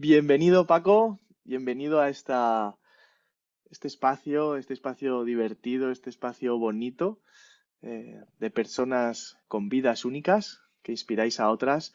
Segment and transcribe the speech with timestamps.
[0.00, 2.32] Bienvenido Paco, bienvenido a este
[3.80, 7.18] espacio, este espacio divertido, este espacio bonito
[7.82, 11.94] eh, de personas con vidas únicas que inspiráis a otras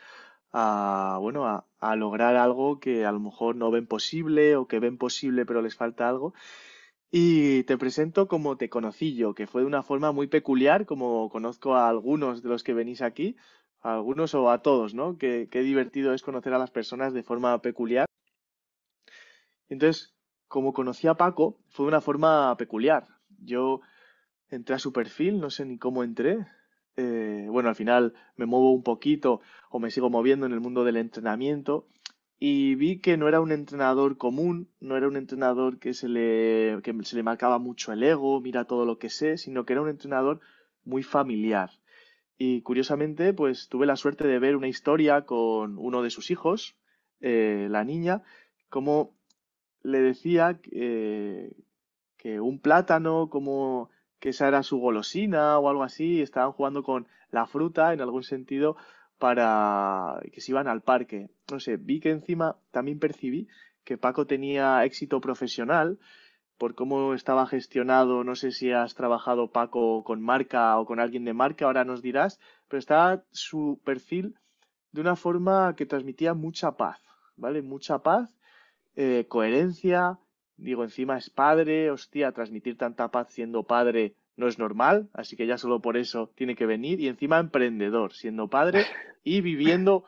[0.52, 4.80] a, bueno, a, a lograr algo que a lo mejor no ven posible o que
[4.80, 6.34] ven posible pero les falta algo.
[7.10, 11.30] Y te presento como te conocí yo, que fue de una forma muy peculiar, como
[11.30, 13.38] conozco a algunos de los que venís aquí,
[13.84, 15.18] a algunos o a todos, ¿no?
[15.18, 18.08] Qué, qué divertido es conocer a las personas de forma peculiar.
[19.70, 20.14] Entonces,
[20.48, 23.08] como conocí a Paco, fue de una forma peculiar.
[23.40, 23.82] Yo
[24.50, 26.46] entré a su perfil, no sé ni cómo entré.
[26.96, 30.84] Eh, bueno, al final me muevo un poquito o me sigo moviendo en el mundo
[30.84, 31.88] del entrenamiento
[32.46, 36.82] y vi que no era un entrenador común, no era un entrenador que se le,
[36.84, 39.82] que se le marcaba mucho el ego, mira todo lo que sé, sino que era
[39.82, 40.40] un entrenador
[40.84, 41.72] muy familiar.
[42.38, 46.76] Y curiosamente, pues tuve la suerte de ver una historia con uno de sus hijos,
[47.22, 48.24] eh, la niña,
[48.70, 49.16] como
[49.82, 51.56] le decía que,
[52.18, 57.08] que un plátano, como que esa era su golosina o algo así, estaban jugando con
[57.30, 58.78] la fruta en algún sentido
[59.20, 61.30] para que se iban al parque.
[61.52, 63.48] No sé, vi que encima también percibí
[63.84, 66.00] que Paco tenía éxito profesional
[66.58, 71.26] por cómo estaba gestionado, no sé si has trabajado Paco con marca o con alguien
[71.26, 74.36] de marca, ahora nos dirás, pero estaba su perfil
[74.92, 77.02] de una forma que transmitía mucha paz,
[77.36, 77.62] ¿vale?
[77.62, 78.38] Mucha paz,
[78.96, 80.20] eh, coherencia,
[80.56, 85.48] digo, encima es padre, hostia, transmitir tanta paz siendo padre no es normal, así que
[85.48, 88.86] ya solo por eso tiene que venir, y encima emprendedor, siendo padre
[89.24, 90.06] y viviendo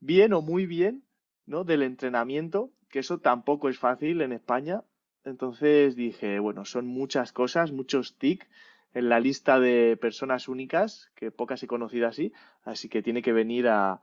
[0.00, 1.04] bien o muy bien,
[1.46, 1.64] ¿no?
[1.64, 4.82] Del entrenamiento, que eso tampoco es fácil en España,
[5.26, 8.48] entonces dije, bueno, son muchas cosas, muchos TIC
[8.94, 12.32] en la lista de personas únicas, que pocas he conocido así,
[12.64, 14.00] así que tiene que venir a,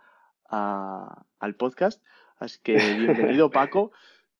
[0.49, 2.03] a- al podcast.
[2.37, 3.91] Así que bienvenido, Paco.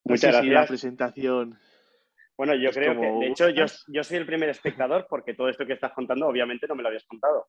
[0.06, 0.68] No Muchas sé si la gracias.
[0.70, 1.58] presentación
[2.38, 5.66] Bueno, yo creo que, de hecho, yo, yo soy el primer espectador porque todo esto
[5.66, 7.48] que estás contando, obviamente, no me lo habías contado.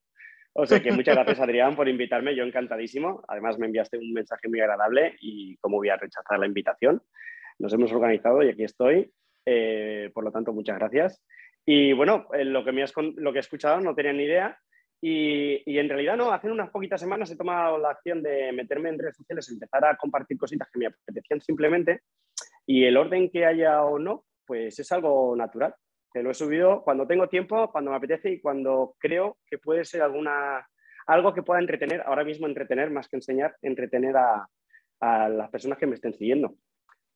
[0.57, 2.37] O sea que muchas gracias, Adrián, por invitarme.
[2.37, 3.25] Yo encantadísimo.
[3.27, 7.03] Además, me enviaste un mensaje muy agradable y cómo voy a rechazar la invitación.
[7.59, 9.13] Nos hemos organizado y aquí estoy.
[9.47, 11.23] Eh, por lo tanto, muchas gracias.
[11.67, 14.59] Y bueno, eh, lo, que me has, lo que he escuchado no tenía ni idea.
[15.01, 18.89] Y, y en realidad, no, hace unas poquitas semanas he tomado la acción de meterme
[18.89, 22.03] en redes sociales, empezar a compartir cositas que me apetecían simplemente.
[22.67, 25.75] Y el orden que haya o no, pues es algo natural.
[26.13, 29.85] Que lo he subido cuando tengo tiempo, cuando me apetece y cuando creo que puede
[29.85, 30.67] ser alguna,
[31.07, 34.49] algo que pueda entretener, ahora mismo entretener más que enseñar, entretener a,
[35.01, 36.55] a las personas que me estén siguiendo.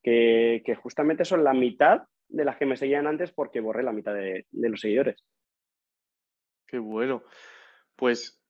[0.03, 3.93] Que, que justamente son la mitad de las que me seguían antes porque borré la
[3.93, 5.25] mitad de, de los seguidores.
[6.67, 7.23] Qué bueno.
[7.97, 8.43] Pues,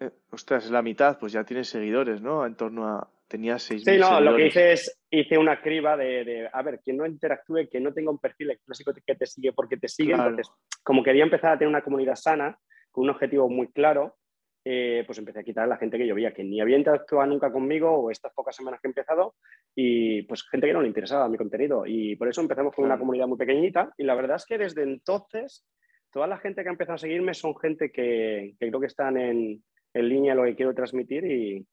[0.00, 2.46] eh, ostras, la mitad, pues ya tienes seguidores, ¿no?
[2.46, 3.10] En torno a...
[3.26, 6.80] Tenías Sí, 6.000 no, lo que hice es, hice una criba de, de, a ver,
[6.84, 10.12] quien no interactúe, que no tenga un perfil clásico que te sigue porque te sigue.
[10.12, 10.30] Claro.
[10.30, 12.56] Entonces, como quería empezar a tener una comunidad sana,
[12.90, 14.18] con un objetivo muy claro,
[14.64, 17.28] eh, pues empecé a quitar a la gente que yo veía que ni había interactuado
[17.28, 19.34] nunca conmigo o estas pocas semanas que he empezado
[19.74, 21.84] y pues gente que no le interesaba mi contenido.
[21.86, 24.82] Y por eso empezamos con una comunidad muy pequeñita y la verdad es que desde
[24.82, 25.66] entonces
[26.10, 29.16] toda la gente que ha empezado a seguirme son gente que, que creo que están
[29.16, 31.66] en, en línea lo que quiero transmitir y,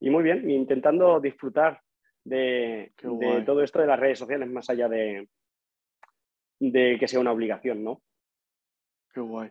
[0.00, 1.80] y muy bien, intentando disfrutar
[2.24, 2.92] de,
[3.44, 5.28] todo esto de las redes sociales más allá de,
[6.60, 8.02] de que sea una obligación, ¿no?
[9.12, 9.50] Qué guay.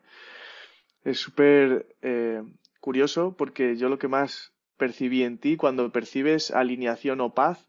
[1.03, 2.43] Es súper eh,
[2.87, 7.67] curioso porque yo lo que más percibí en ti cuando percibes alineación o paz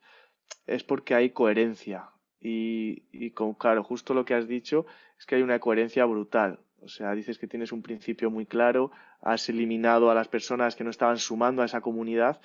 [0.69, 2.11] es porque hay coherencia.
[2.41, 4.87] Y, con, claro, justo lo que has dicho
[5.19, 6.61] es que hay una coherencia brutal.
[6.83, 10.85] O sea, dices que tienes un principio muy claro, has eliminado a las personas que
[10.85, 12.41] no estaban sumando a esa comunidad.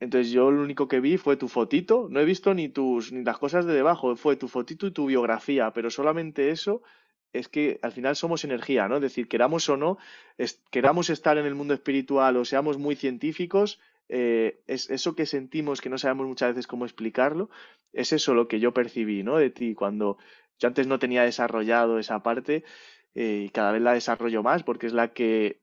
[0.00, 3.22] Entonces yo lo único que vi fue tu fotito, no he visto ni tus ni
[3.22, 6.82] las cosas de debajo, fue tu fotito y tu biografía, pero solamente eso
[7.34, 8.96] es que al final somos energía, ¿no?
[8.96, 9.98] Es decir, queramos o no,
[10.38, 15.26] es- queramos estar en el mundo espiritual o seamos muy científicos, eh, es eso que
[15.26, 17.50] sentimos que no sabemos muchas veces cómo explicarlo,
[17.92, 19.36] es eso lo que yo percibí, ¿no?
[19.38, 20.18] De ti cuando
[20.58, 22.64] yo antes no tenía desarrollado esa parte
[23.14, 25.60] eh, y cada vez la desarrollo más porque es la que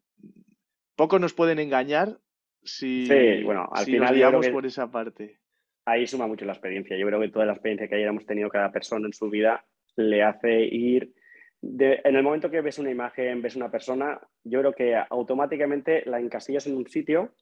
[0.95, 2.19] pocos nos pueden engañar
[2.63, 5.39] Sí, si, bueno, al si nos final guiamos que por esa parte.
[5.85, 6.97] ahí suma mucho la experiencia.
[6.97, 9.65] Yo creo que toda la experiencia que hayamos tenido cada persona en su vida
[9.95, 11.13] le hace ir.
[11.61, 16.03] De- en el momento que ves una imagen, ves una persona, yo creo que automáticamente
[16.05, 17.33] la encasillas en un sitio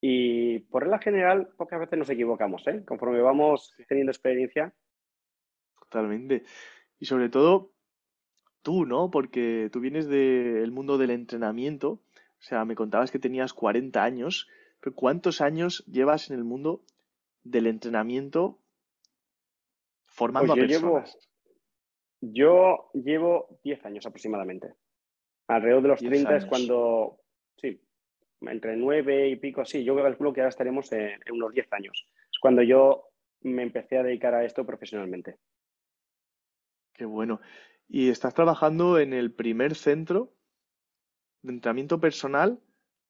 [0.00, 2.82] y por regla general pocas veces nos equivocamos, ¿eh?
[2.86, 4.72] Conforme vamos teniendo experiencia.
[5.78, 6.44] Totalmente.
[6.98, 7.70] Y sobre todo
[8.62, 9.10] tú, ¿no?
[9.10, 11.90] Porque tú vienes del mundo del entrenamiento.
[12.38, 14.48] O sea, me contabas que tenías 40 años,
[14.80, 16.82] pero ¿cuántos años llevas en el mundo
[17.44, 18.58] del entrenamiento
[20.06, 21.29] formando Pues a llevo, personas.
[22.20, 24.74] Yo llevo 10 años aproximadamente.
[25.48, 27.20] Alrededor de los 10 30 es cuando,
[27.56, 27.80] sí,
[28.42, 32.06] entre 9 y pico, sí, yo calculo que ahora estaremos en, en unos 10 años.
[32.30, 33.10] Es cuando yo
[33.42, 35.36] me empecé a dedicar a esto profesionalmente.
[36.92, 37.40] Qué bueno.
[37.88, 40.32] ¿Y estás trabajando en el primer centro
[41.42, 42.60] de entrenamiento personal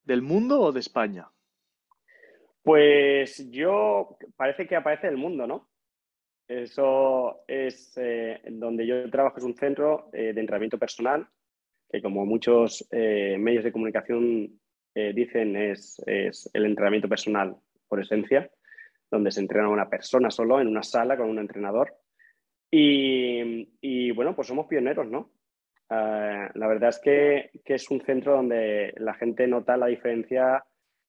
[0.04, 1.28] del mundo o de España?
[2.62, 5.69] Pues yo, parece que aparece el mundo, ¿no?
[6.50, 11.28] Eso es eh, donde yo trabajo, es un centro eh, de entrenamiento personal,
[11.88, 14.60] que como muchos eh, medios de comunicación
[14.92, 17.54] dicen, es, es el entrenamiento personal
[17.86, 18.50] por esencia,
[19.08, 21.94] donde se entrena una persona solo en una sala con un entrenador.
[22.68, 25.30] Y, y, bueno, pues somos pioneros, ¿no?
[25.88, 30.64] La verdad es que, que, es un centro donde la gente nota la diferencia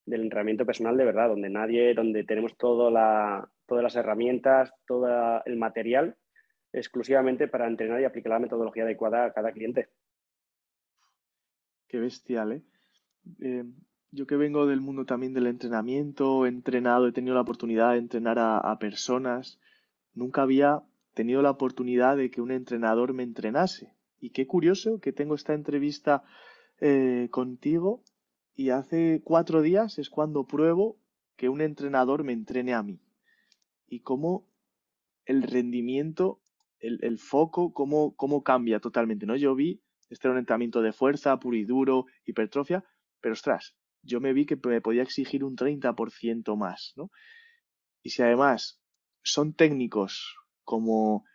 [0.06, 5.08] del entrenamiento personal de verdad, donde nadie, donde tenemos todo la, todas las herramientas, todo
[5.46, 6.18] el material
[6.74, 9.88] exclusivamente para entrenar y aplicar la metodología adecuada a cada cliente.
[11.88, 12.64] Qué bestial, ¿eh?
[13.40, 13.64] eh
[14.12, 18.00] yo que vengo del mundo también del entrenamiento, he entrenado, he tenido la oportunidad de
[18.00, 19.58] entrenar a, personas,
[20.14, 20.82] nunca había
[21.14, 23.96] tenido la oportunidad de que un entrenador me entrenase.
[24.20, 26.26] Y qué curioso que tengo esta entrevista
[26.82, 28.04] eh, contigo
[28.54, 30.98] y hace cuatro días es cuando pruebo
[31.38, 33.00] que un entrenador me entrene a mí.
[33.92, 34.48] Y cómo
[35.26, 36.42] el rendimiento,
[36.80, 39.36] el, el foco, cómo, cómo cambia totalmente, ¿no?
[39.36, 42.86] Yo vi, este entrenamiento de fuerza, puro y duro, hipertrofia,
[43.20, 47.12] pero ostras, yo me vi que me podía exigir un 30% más, ¿no?
[48.02, 48.82] Y si además
[49.24, 51.26] son técnicos como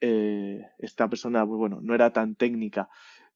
[0.00, 2.88] eh, esta persona, pues bueno, no era tan técnica,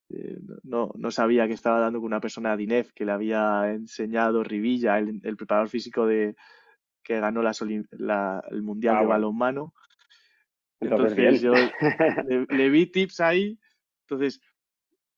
[0.08, 3.72] eh, no, no, sabía que estaba dando con una persona de INEF que le había
[3.72, 6.36] enseñado Rivilla, el preparador físico de
[7.08, 7.52] que ganó la,
[7.92, 9.20] la, el Mundial ah, de bueno.
[9.20, 9.74] Balonmano.
[10.78, 11.52] Entonces, Entonces yo
[12.28, 13.58] le, le, vi tips ahí.
[14.02, 14.42] Entonces,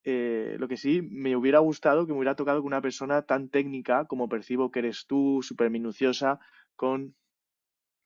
[0.04, 3.48] eh, lo que sí me hubiera gustado que me hubiera tocado con una persona tan
[3.48, 6.38] técnica como percibo que eres tú, súper minuciosa,
[6.76, 7.16] con...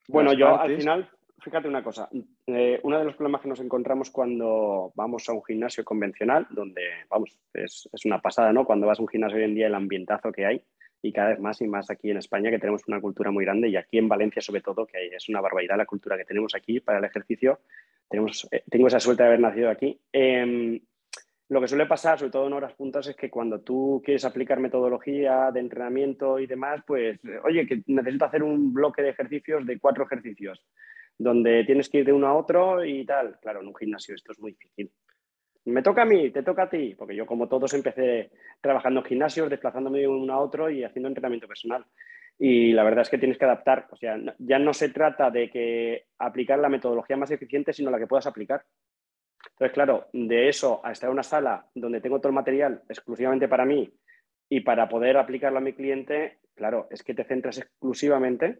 [0.07, 0.71] Bueno, yo partes.
[0.71, 1.09] al final,
[1.39, 2.09] fíjate una cosa,
[2.47, 6.81] eh, uno de los problemas que nos encontramos cuando vamos a un gimnasio convencional, donde,
[7.09, 8.65] vamos, es, es, una pasada, ¿no?
[8.65, 10.63] Cuando vas a un gimnasio hoy en día, el ambientazo que hay,
[11.05, 13.69] y cada vez más y más aquí en España, que tenemos una cultura muy grande,
[13.69, 16.79] y aquí en Valencia sobre todo, que es una barbaridad la cultura que tenemos aquí
[16.79, 17.59] para el ejercicio.
[18.09, 19.99] Tenemos, eh, tengo esa suerte de haber nacido aquí.
[20.11, 20.81] Eh,
[21.49, 24.59] lo que suele pasar, sobre todo en horas puntas, es que cuando tú quieres aplicar
[24.59, 29.79] metodología de entrenamiento y demás, pues, oye, que necesito hacer un bloque de ejercicios de
[29.79, 30.65] cuatro ejercicios,
[31.19, 33.37] donde tienes que ir de uno a otro y tal.
[33.39, 34.91] Claro, en un gimnasio esto es muy difícil.
[35.65, 38.29] Me toca a mí, te toca a ti, porque yo como todos empecé
[38.61, 41.85] trabajando en gimnasios, desplazándome de uno a otro y haciendo entrenamiento personal.
[42.37, 45.49] Y la verdad es que tienes que adaptar, o sea, ya no se trata de
[45.49, 48.63] que aplicar la metodología más eficiente, sino la que puedas aplicar.
[49.51, 53.47] Entonces, claro, de eso a estar en una sala donde tengo todo el material exclusivamente
[53.47, 53.91] para mí
[54.49, 58.59] y para poder aplicarlo a mi cliente, claro, es que te centras exclusivamente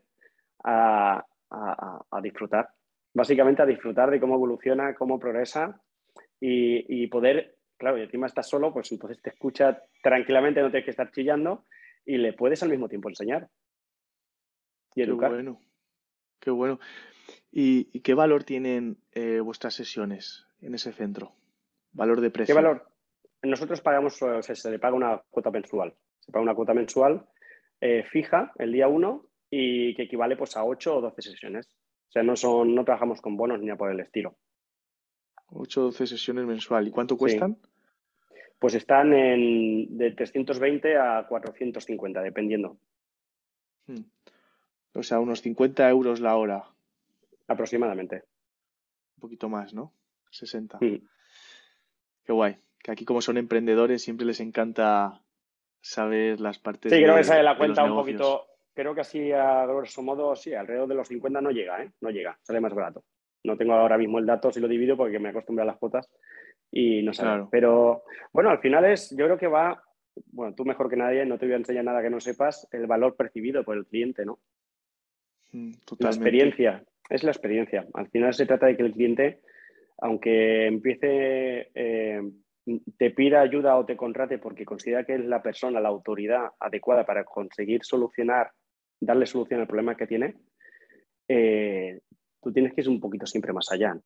[0.64, 2.70] a, a, a disfrutar.
[3.14, 5.82] Básicamente a disfrutar de cómo evoluciona, cómo progresa
[6.40, 10.86] y, y, poder, claro, y encima estás solo, pues entonces te escucha tranquilamente, no tienes
[10.86, 11.66] que estar chillando
[12.06, 13.50] y le puedes al mismo tiempo enseñar
[14.94, 15.30] y educar.
[15.30, 15.60] Qué bueno,
[16.40, 16.80] qué bueno.
[17.52, 21.34] ¿Y, y qué valor tienen eh, vuestras sesiones en ese centro?
[21.92, 22.54] ¿Valor de precio?
[22.54, 22.88] ¿Qué valor?
[23.42, 25.96] Nosotros pagamos, o sea, se le paga una cuota mensual.
[26.20, 27.26] Se paga una cuota mensual
[27.82, 31.68] eh, fija el día 1 y que equivale pues, a 8 o 12 sesiones.
[32.10, 34.38] O sea, no, son, no trabajamos con bonos ni nada por el estilo.
[35.48, 36.88] 8 o 12 sesiones mensual.
[36.88, 37.56] ¿Y cuánto cuestan?
[37.56, 38.36] Sí.
[38.60, 42.78] Pues están en, de 320 a 450, dependiendo.
[43.88, 44.04] Hmm.
[44.94, 46.64] O sea, unos 50 euros la hora.
[47.48, 48.24] Aproximadamente.
[49.18, 49.94] Un poquito más, ¿no?
[50.32, 50.78] 60.
[50.82, 51.08] Mm.
[52.24, 52.58] Qué guay.
[52.82, 55.22] Que aquí como son emprendedores siempre les encanta
[55.82, 58.22] saber las partes Sí, de, creo que sale la cuenta un negocios.
[58.22, 61.92] poquito, creo que así a grosso modo, sí, alrededor de los 50 no llega, ¿eh?
[62.02, 63.04] No llega, sale más barato.
[63.46, 66.10] No tengo ahora mismo el dato si lo divido porque me acostumbré a las cuotas
[66.72, 67.30] y no sale.
[67.30, 67.50] Claro.
[67.52, 69.82] Pero bueno, al final es, yo creo que va,
[70.32, 72.88] bueno, tú mejor que nadie, no te voy a enseñar nada que no sepas, el
[72.88, 74.40] valor percibido por el cliente, ¿no?
[75.52, 77.86] Mm, La experiencia, es la experiencia.
[77.94, 79.42] Al final se trata de que el cliente,
[80.00, 82.22] aunque empiece, eh,
[82.98, 87.06] te pida ayuda o te contrate porque considera que es la persona, la autoridad adecuada
[87.06, 88.52] para conseguir solucionar,
[89.00, 90.36] darle solución al problema que tiene,
[91.28, 92.00] eh,
[92.46, 94.00] tú tienes que ir un poquito siempre más allá.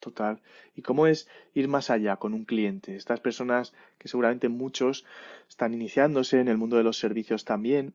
[0.00, 0.40] Total.
[0.74, 2.96] ¿Y cómo es ir más allá con un cliente?
[2.96, 5.04] Estas personas que seguramente muchos
[5.50, 7.92] están iniciándose en el mundo de los servicios también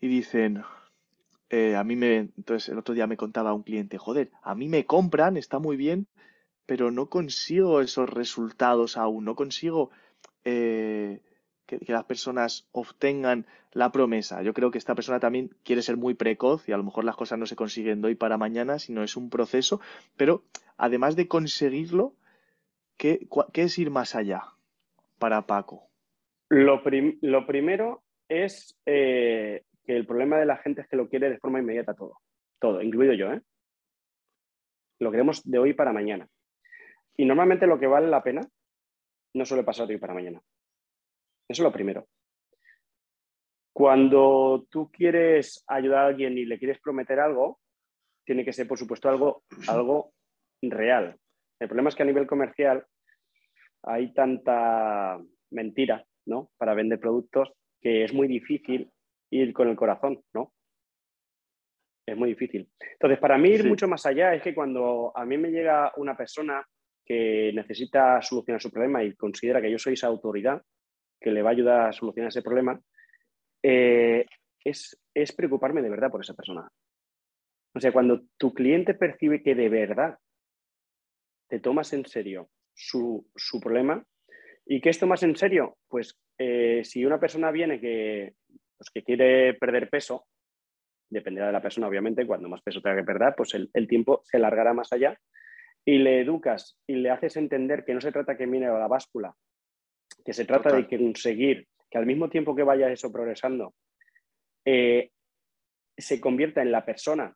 [0.00, 0.64] y dicen,
[1.48, 4.68] eh, a mí me, entonces el otro día me contaba un cliente, joder, a mí
[4.68, 6.08] me compran, está muy bien,
[6.66, 9.90] pero no consigo esos resultados aún, no consigo
[10.44, 11.20] eh,
[11.68, 14.42] que, las personas obtengan la promesa.
[14.42, 17.14] Yo creo que esta persona también quiere ser muy precoz y a lo mejor las
[17.14, 19.80] cosas no se consiguen de hoy para mañana, sino es un proceso,
[20.16, 20.42] pero
[20.78, 22.14] además de conseguirlo,
[22.96, 24.42] ¿qué, es ir más allá
[25.18, 25.82] para Paco?
[26.48, 31.38] Lo, primero es eh, que el problema de la gente es que lo quiere de
[31.38, 32.16] forma inmediata todo,
[32.58, 33.42] todo, incluido yo, ¿eh?
[35.00, 36.26] Lo queremos de hoy para mañana.
[37.16, 38.40] Y normalmente lo que vale la pena
[39.34, 40.42] no suele pasar de hoy para mañana.
[41.48, 42.06] Eso es lo primero.
[43.72, 47.60] Cuando tú quieres ayudar a alguien y le quieres prometer algo,
[48.24, 50.12] tiene que ser, por supuesto, algo, algo
[50.60, 51.16] real.
[51.60, 52.84] El problema es que a nivel comercial
[53.84, 55.18] hay tanta
[55.50, 56.50] mentira ¿no?
[56.58, 57.50] para vender productos
[57.80, 58.90] que es muy difícil
[59.30, 60.52] ir con el corazón, ¿no?
[62.06, 62.68] Es muy difícil.
[62.92, 66.16] Entonces, para mí ir mucho más allá es que cuando a mí me llega una
[66.16, 66.66] persona
[67.04, 70.60] que necesita solucionar su problema y considera que yo soy esa autoridad
[71.20, 72.80] que le va a ayudar a solucionar ese problema,
[73.62, 74.26] eh,
[74.64, 76.68] es, es preocuparme de verdad por esa persona.
[77.74, 80.18] O sea, cuando tu cliente percibe que de verdad
[81.48, 84.04] te tomas en serio su, su problema,
[84.66, 85.76] ¿y qué es tomas en serio?
[85.88, 88.34] Pues eh, si una persona viene que,
[88.76, 90.26] pues que quiere perder peso,
[91.10, 94.36] dependerá de la persona, obviamente, cuando más peso tenga que perder, pues el, tiempo se
[94.36, 95.18] alargará más allá
[95.84, 98.88] y le educas y le haces entender que no se trata que mire a la
[98.88, 99.34] báscula,
[100.24, 103.74] que se trata de conseguir que al mismo tiempo que vaya eso progresando,
[104.64, 105.10] eh,
[105.96, 107.34] se convierta en la persona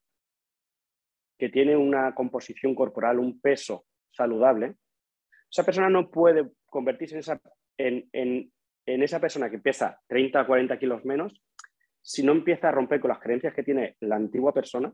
[1.38, 4.76] que tiene una composición corporal, un peso saludable,
[5.50, 7.40] esa persona no puede convertirse en esa,
[7.78, 11.42] en, en esa persona que pesa 30 o 40 kilos menos,
[12.00, 14.92] si no empieza a romper con las creencias que tiene la antigua persona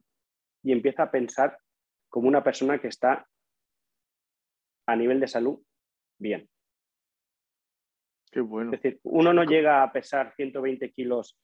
[0.62, 1.58] y empieza a pensar
[2.08, 3.26] como una persona que está
[4.86, 5.60] a nivel de salud
[6.18, 6.48] bien.
[8.38, 8.72] Qué bueno.
[8.72, 11.36] Es decir, uno no llega a pesar 120 kilos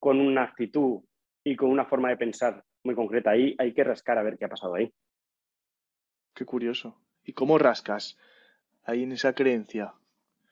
[0.00, 1.04] con una actitud
[1.44, 3.30] y con una forma de pensar muy concreta.
[3.30, 4.92] Ahí hay que rascar a ver qué ha pasado ahí.
[6.34, 7.00] Qué curioso.
[7.22, 8.18] ¿Y cómo rascas
[8.82, 9.94] ahí en esa creencia?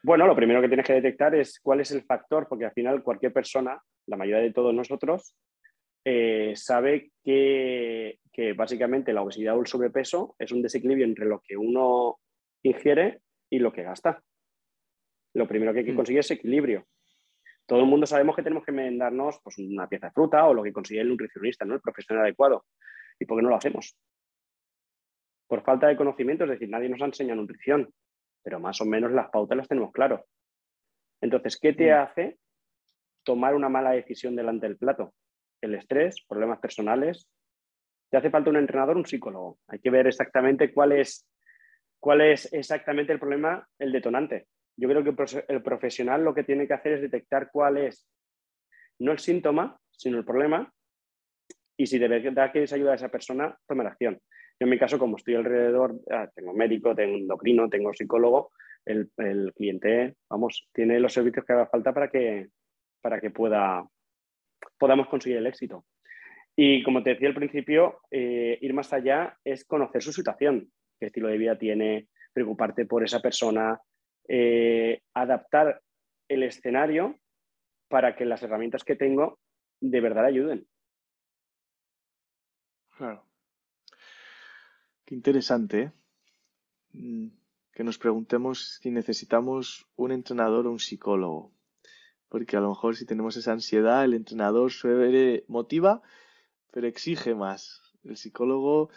[0.05, 3.03] Bueno, lo primero que tienes que detectar es cuál es el factor, porque al final
[3.03, 5.35] cualquier persona, la mayoría de todos nosotros,
[6.05, 8.21] eh, sabe que,
[8.57, 12.21] básicamente la obesidad o el sobrepeso es un desequilibrio entre lo que uno
[12.63, 14.23] ingiere y lo que gasta.
[15.35, 15.97] Lo primero que hay que mm.
[15.97, 16.87] conseguir es equilibrio.
[17.67, 20.63] Todo el mundo sabemos que tenemos que darnos pues, una pieza de fruta o lo
[20.63, 21.75] que consigue el nutricionista, ¿no?
[21.75, 22.65] el profesional adecuado.
[23.19, 23.97] ¿Y por qué no lo hacemos?
[25.47, 27.93] Por falta de conocimiento, es decir, nadie nos ha enseñado nutrición
[28.43, 30.25] pero más o menos las pautas las tenemos claro.
[31.21, 31.99] Entonces, ¿qué te mm.
[31.99, 32.39] hace
[33.23, 35.15] tomar una mala decisión delante del plato?
[35.61, 37.29] El estrés, problemas personales.
[38.11, 39.59] ¿Te hace falta un entrenador, un psicólogo?
[39.69, 41.29] Hay que ver exactamente cuál es,
[42.01, 44.47] cuál es exactamente el problema, el detonante.
[44.81, 45.15] Yo creo que
[45.49, 48.09] el profesional lo que tiene que hacer es detectar cuál es,
[48.99, 50.73] no el síntoma, sino el problema,
[51.77, 54.15] y si de verdad quieres ayudar a esa persona, tomar acción.
[54.15, 58.53] Yo en mi caso, como estoy alrededor, ah, tengo médico, tengo endocrino, tengo psicólogo,
[58.87, 59.11] el,
[59.55, 62.49] cliente, vamos, tiene los servicios que haga falta para que,
[63.03, 63.87] para que pueda,
[64.79, 65.85] podamos conseguir el éxito.
[66.57, 71.07] Y como te decía al principio, eh, ir más allá es conocer su situación, qué
[71.07, 73.79] estilo de vida tiene, preocuparte por esa persona,
[74.29, 75.83] eh, adaptar
[76.29, 77.19] el escenario
[77.89, 79.39] para que las herramientas que tengo
[79.81, 80.67] de verdad ayuden.
[82.97, 83.31] Claro
[85.15, 85.93] interesante, ¿eh?
[86.93, 87.29] mm,
[87.73, 91.53] Que nos preguntemos si necesitamos un entrenador o un psicólogo.
[92.29, 96.03] Porque a lo mejor si tenemos esa ansiedad, el entrenador suele motiva,
[96.73, 97.81] pero exige más.
[98.05, 98.91] El psicólogo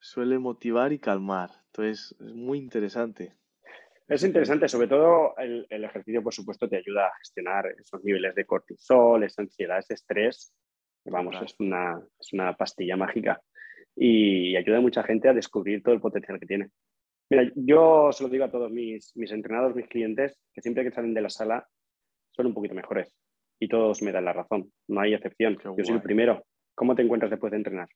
[0.00, 1.50] suele motivar y calmar.
[1.66, 3.36] Entonces, es muy interesante.
[4.10, 8.44] Es interesante, sobre todo el, ejercicio, por supuesto, te ayuda a gestionar esos niveles de
[8.44, 10.52] cortisol, esa ansiedad, ese estrés.
[11.04, 13.40] Vamos, es, una, es una pastilla mágica
[13.94, 16.70] y ayuda a mucha gente a descubrir todo el potencial que tiene.
[17.30, 20.90] Mira, yo se lo digo a todos mis, mis entrenados, mis clientes, que siempre que
[20.90, 21.68] salen de la sala
[22.32, 23.14] son un poquito mejores
[23.60, 25.56] y todos me dan la razón, no hay excepción.
[25.62, 26.44] yo soy el primero.
[26.74, 27.88] ¿Cómo te encuentras después de entrenar?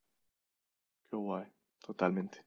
[1.11, 1.47] Qué guay,
[1.85, 2.39] totalmente.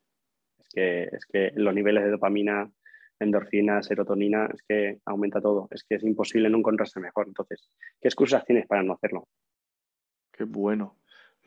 [0.58, 2.72] Es que, es que los niveles de dopamina,
[3.20, 5.68] endorfina, serotonina, es que aumenta todo.
[5.72, 7.28] Es que es imposible no encontrarse mejor.
[7.28, 7.70] Entonces,
[8.02, 9.28] ¿qué excusas tienes para no hacerlo?
[10.32, 10.98] Qué bueno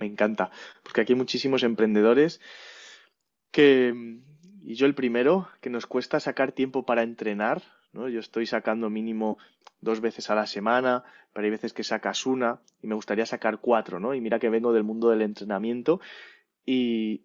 [0.00, 0.50] me encanta,
[0.82, 2.40] porque aquí hay muchísimos emprendedores
[3.52, 3.94] que,
[4.62, 7.62] y yo el primero, que nos cuesta sacar tiempo para entrenar,
[7.92, 8.08] ¿no?
[8.08, 9.38] Yo estoy sacando mínimo
[9.80, 13.60] dos veces a la semana, pero hay veces que sacas una y me gustaría sacar
[13.60, 14.14] cuatro, ¿no?
[14.14, 16.00] Y mira que vengo del mundo del entrenamiento
[16.64, 17.22] y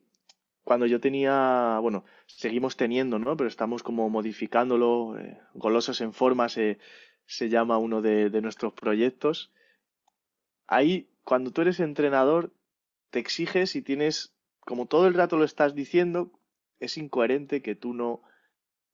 [0.65, 3.38] cuando yo tenía, bueno, seguimos teniendo, ¿no?
[3.38, 6.79] Pero estamos como modificándolo, eh, Golosos en Forma se,
[7.27, 9.53] llama uno de, de nuestros proyectos.
[10.65, 12.51] Ahí, cuando tú eres entrenador,
[13.12, 16.31] te exiges y tienes, como todo el rato lo estás diciendo,
[16.79, 18.24] es incoherente que tú no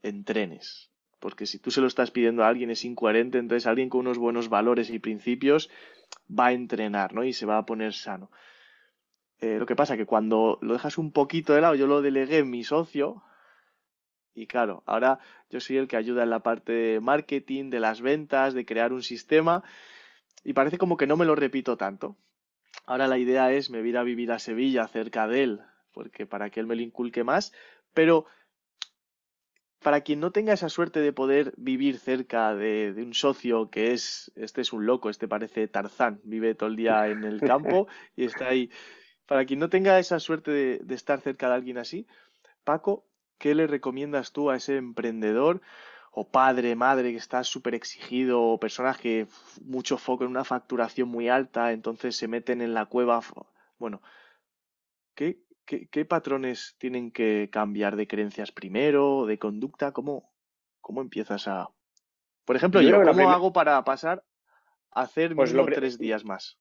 [0.01, 0.91] entrenes.
[1.21, 4.17] Porque si tú se lo estás pidiendo a alguien es incoherente, entonces alguien con unos
[4.17, 5.69] buenos valores y principios
[6.27, 7.23] va a entrenar, ¿no?
[7.23, 8.29] Y se va a poner sano.
[9.41, 12.37] Eh, lo que pasa que cuando lo dejas un poquito de lado, yo lo delegué
[12.37, 13.23] en mi socio,
[14.33, 15.19] y claro, ahora
[15.49, 18.93] yo soy el que ayuda en la parte de marketing, de las ventas, de crear
[18.93, 19.63] un sistema,
[20.43, 22.17] y parece como que no me lo repito tanto.
[22.85, 26.49] Ahora la idea es me voy a vivir a Sevilla cerca de él, porque para
[26.49, 27.51] que él me lo inculque más,
[27.93, 28.25] pero
[29.81, 34.31] para quien no tenga esa suerte de poder vivir cerca de, un socio que es,
[34.35, 38.25] este es un loco, este parece Tarzán, vive todo el día en el campo y
[38.25, 38.69] está ahí.
[39.31, 42.05] Para quien no tenga esa suerte de, de estar cerca de alguien así,
[42.65, 43.05] Paco,
[43.37, 45.61] ¿qué le recomiendas tú a ese emprendedor
[46.11, 49.27] o padre, madre que está súper exigido o personas que
[49.63, 53.21] mucho foco en una facturación muy alta, entonces se meten en la cueva?
[53.79, 54.01] Bueno,
[55.15, 59.93] ¿qué, ¿Qué, patrones tienen que cambiar de creencias primero, de conducta?
[59.93, 60.29] ¿Cómo,
[60.81, 61.69] cómo empiezas a...?
[62.43, 64.25] Por ejemplo, yo, ¿cómo hago para pasar
[64.91, 66.57] a hacer pues tres días más?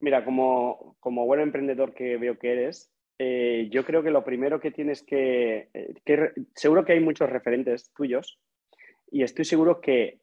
[0.00, 4.60] Mira, como, como buen emprendedor que veo que eres, eh, yo creo que lo primero
[4.60, 8.38] que tienes que, eh, que, Seguro que hay muchos referentes tuyos
[9.10, 10.20] y estoy seguro que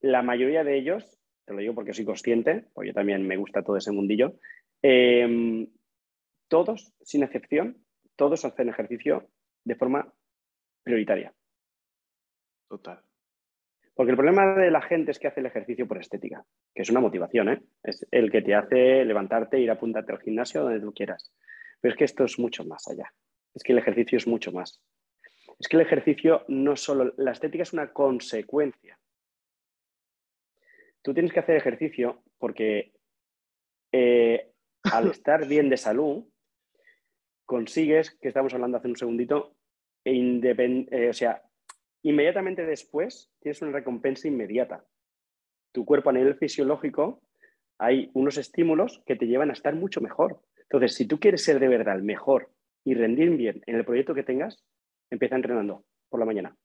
[0.00, 3.62] la mayoría de ellos, te lo digo porque soy consciente, porque yo también me gusta
[3.62, 4.34] todo ese mundillo,
[4.82, 5.68] eh,
[6.48, 7.84] todos, sin excepción,
[8.16, 9.28] todos hacen ejercicio
[9.64, 10.12] de forma
[10.82, 11.32] prioritaria.
[12.68, 13.02] Total.
[13.94, 16.44] Porque el problema de la gente es que hace el ejercicio por estética,
[16.74, 17.62] que es una motivación, ¿eh?
[17.82, 21.32] Es el que te hace levantarte, ir a apuntarte al gimnasio donde tú quieras.
[21.80, 23.12] Pero es que esto es mucho más allá.
[23.54, 24.82] Es que el ejercicio es mucho más.
[25.58, 28.98] Es que el ejercicio no solo, la estética es una consecuencia.
[31.02, 32.92] Tú tienes que hacer ejercicio porque
[33.92, 34.52] eh,
[34.92, 36.24] al estar bien de salud,
[37.44, 39.54] consigues, que estamos hablando hace un segundito,
[40.04, 41.42] e eh, o sea,
[42.02, 44.84] inmediatamente después tienes una recompensa inmediata.
[45.72, 47.22] Tu cuerpo a nivel fisiológico,
[47.78, 50.40] hay unos estímulos que te llevan a estar mucho mejor.
[50.62, 52.50] Entonces, si tú quieres ser de verdad el mejor
[52.84, 54.64] y rendir bien en el proyecto que tengas,
[55.10, 56.56] empieza entrenando por la mañana.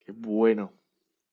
[0.00, 0.72] Qué bueno,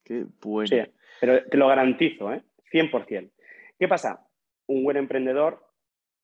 [0.03, 0.67] qué bueno.
[0.67, 2.43] Sí, pero te lo garantizo, ¿eh?
[2.71, 3.32] 100%.
[3.77, 4.25] ¿Qué pasa?
[4.67, 5.63] Un buen emprendedor,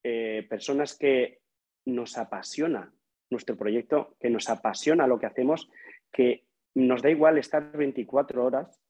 [0.04, 1.40] eh, personas que
[1.86, 2.92] nos apasiona
[3.30, 5.70] nuestro proyecto, que nos apasiona lo que hacemos,
[6.12, 6.46] que
[6.88, 8.82] nos da igual estar 24 horas,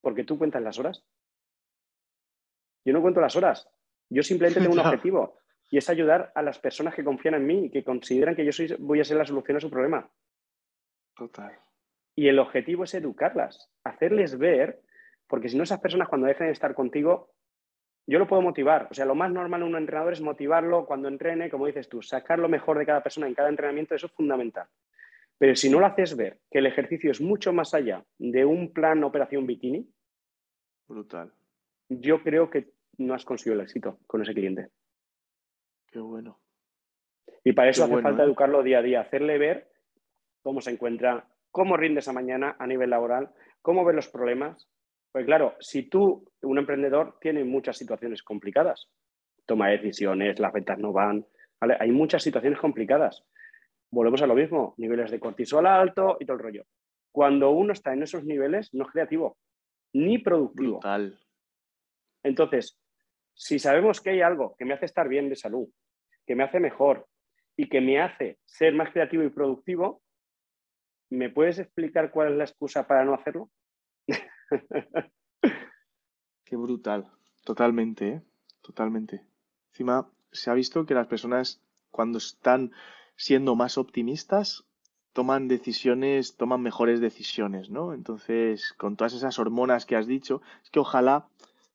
[0.00, 1.04] porque tú cuentas las horas.
[2.84, 3.68] Yo no cuento las horas,
[4.10, 5.38] yo simplemente tengo un objetivo
[5.70, 8.52] y es ayudar a las personas que confían en mí y que consideran que yo
[8.52, 10.10] soy, voy a ser la solución a su problema.
[11.16, 11.58] Total.
[12.14, 14.82] Y el objetivo es educarlas, hacerles ver,
[15.26, 17.34] porque si no esas personas cuando dejen de estar contigo
[18.06, 18.88] yo lo puedo motivar.
[18.90, 22.02] O sea, lo más normal en un entrenador es motivarlo cuando entrene, como dices tú,
[22.02, 24.66] sacar lo mejor de cada persona en cada entrenamiento, eso es fundamental.
[25.38, 28.72] Pero si no lo haces ver que el ejercicio es mucho más allá de un
[28.72, 29.88] plan operación bikini,
[30.86, 31.32] brutal.
[31.88, 34.68] Yo creo que no has conseguido el éxito con ese cliente.
[35.86, 36.40] Qué bueno.
[37.42, 38.26] Y para eso hace falta ¿eh?
[38.26, 39.70] educarlo día a día, hacerle ver
[40.42, 44.68] cómo se encuentra, cómo rinde esa mañana a nivel laboral, cómo ve los problemas,
[45.12, 48.90] pues claro, si tú, un emprendedor, tiene muchas situaciones complicadas,
[49.46, 51.26] toma decisiones, las ventas no van,
[51.60, 53.24] hay muchas situaciones complicadas.
[53.94, 56.64] Volvemos a lo mismo, niveles de cortisol alto y todo el rollo.
[57.12, 59.38] Cuando uno está en esos niveles, no es creativo
[59.92, 60.80] ni productivo.
[62.24, 62.76] Entonces,
[63.34, 65.68] si sabemos que hay algo que me hace estar bien de salud,
[66.26, 67.06] que me hace mejor
[67.56, 70.02] y que me hace ser más creativo y productivo,
[71.10, 73.48] ¿me puedes explicar cuál es la excusa para no hacerlo?
[76.44, 77.12] Qué brutal.
[77.44, 78.22] Totalmente, ¿eh?
[78.60, 79.24] Totalmente.
[79.68, 82.72] Encima, se ha visto que las personas cuando están
[83.16, 84.64] siendo más optimistas
[85.12, 87.94] toman decisiones, toman mejores decisiones, ¿no?
[87.94, 91.28] Entonces, con todas esas hormonas que has dicho, es que ojalá,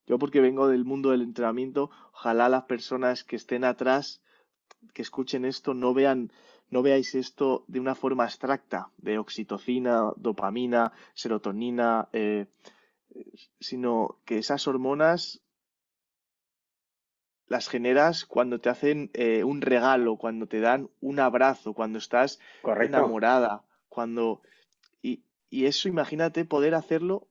[0.05, 4.21] yo porque vengo del mundo del entrenamiento, ojalá las personas que estén atrás,
[4.93, 6.31] que escuchen esto, no vean
[6.69, 12.45] no veáis esto de una forma abstracta, de oxitocina, dopamina, serotonina, eh,
[13.59, 15.41] sino que esas hormonas
[17.49, 22.39] las generas cuando te hacen eh, un regalo, cuando te dan un abrazo, cuando estás
[22.63, 24.41] enamorada, cuando...
[25.01, 27.27] Y, y, eso imagínate poder hacerlo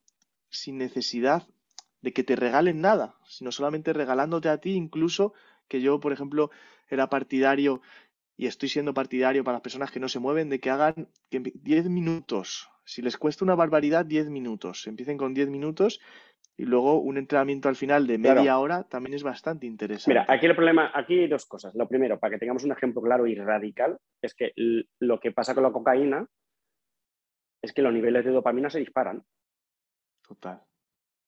[0.50, 1.46] sin necesidad
[2.02, 5.34] de que te regalen nada, sino solamente regalándote a ti, incluso
[5.68, 6.50] que yo, por ejemplo,
[6.88, 7.80] era partidario
[8.36, 11.88] y estoy siendo partidario para las personas que no se mueven de que hagan 10
[11.90, 12.68] minutos.
[12.84, 14.86] Si les cuesta una barbaridad, 10 minutos.
[14.86, 16.00] Empiecen con 10 minutos
[16.58, 20.10] y luego un entrenamiento al final de media hora también es bastante interesante.
[20.10, 21.72] Mira, aquí el problema, aquí hay dos cosas.
[21.76, 24.52] Lo primero, para que tengamos un ejemplo claro y radical, es que
[24.98, 26.26] lo que pasa con la cocaína
[27.62, 29.22] es que los niveles de dopamina se disparan.
[30.26, 30.60] Total.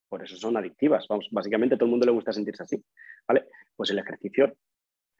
[0.09, 1.07] Por eso son adictivas.
[1.09, 2.85] Vamos, básicamente a todo el mundo le gusta sentirse así.
[3.29, 3.47] ¿Vale?
[3.77, 4.57] Pues el ejercicio,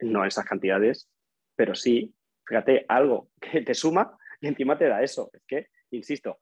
[0.01, 1.09] no esas cantidades,
[1.55, 2.13] pero sí,
[2.45, 5.29] fíjate, algo que te suma y encima te da eso.
[5.31, 6.39] Es que, insisto,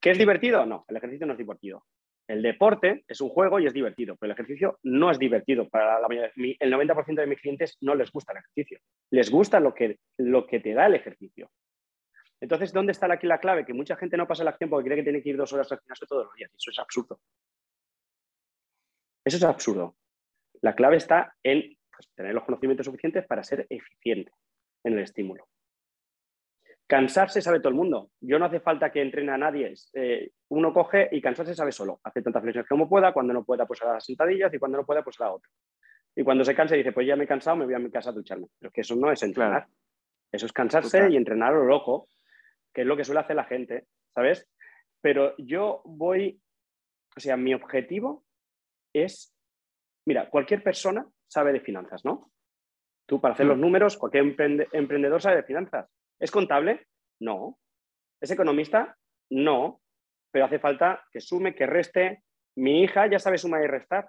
[0.00, 0.66] ¿qué es divertido?
[0.66, 1.86] No, el ejercicio no es divertido.
[2.28, 5.68] El deporte es un juego y es divertido, pero el ejercicio no es divertido.
[5.68, 6.06] Para la,
[6.36, 8.78] el 90% de mis clientes no les gusta el ejercicio.
[9.10, 11.50] Les gusta lo que, lo que te da el ejercicio.
[12.40, 13.64] Entonces, ¿dónde está aquí la clave?
[13.64, 15.70] Que mucha gente no pasa la acción porque cree que tiene que ir dos horas
[15.70, 16.50] al gimnasio todos los días.
[16.52, 17.20] Eso es absurdo.
[19.24, 19.96] Eso es absurdo.
[20.60, 24.32] La clave está en pues, tener los conocimientos suficientes para ser eficiente
[24.84, 25.48] en el estímulo.
[26.86, 28.10] Cansarse sabe todo el mundo.
[28.20, 29.72] Yo no hace falta que entrene a nadie.
[29.94, 32.00] Eh, uno coge y cansarse sabe solo.
[32.04, 34.84] Hace tantas flexiones como pueda, cuando no pueda, pues a las sentadillas y cuando no
[34.84, 35.50] pueda, pues a la otra.
[36.14, 38.10] Y cuando se canse dice, pues ya me he cansado, me voy a mi casa
[38.10, 38.48] a ducharme.
[38.58, 39.66] Pero es que eso no es entrenar.
[40.30, 42.08] Eso es cansarse y entrenar a lo loco,
[42.72, 44.48] que es lo que suele hacer la gente, ¿sabes?
[45.00, 46.40] Pero yo voy,
[47.16, 48.24] o sea, mi objetivo
[48.94, 49.34] es,
[50.06, 52.30] mira, cualquier persona sabe de finanzas, ¿no?
[53.06, 53.60] Tú para hacer los mm.
[53.60, 54.34] números, cualquier
[54.72, 55.90] emprendedor sabe de finanzas.
[56.22, 56.86] ¿Es contable?
[57.18, 57.58] No.
[58.20, 58.96] ¿Es economista?
[59.30, 59.80] No.
[60.30, 62.22] Pero hace falta que sume, que reste.
[62.54, 64.08] Mi hija ya sabe sumar y restar.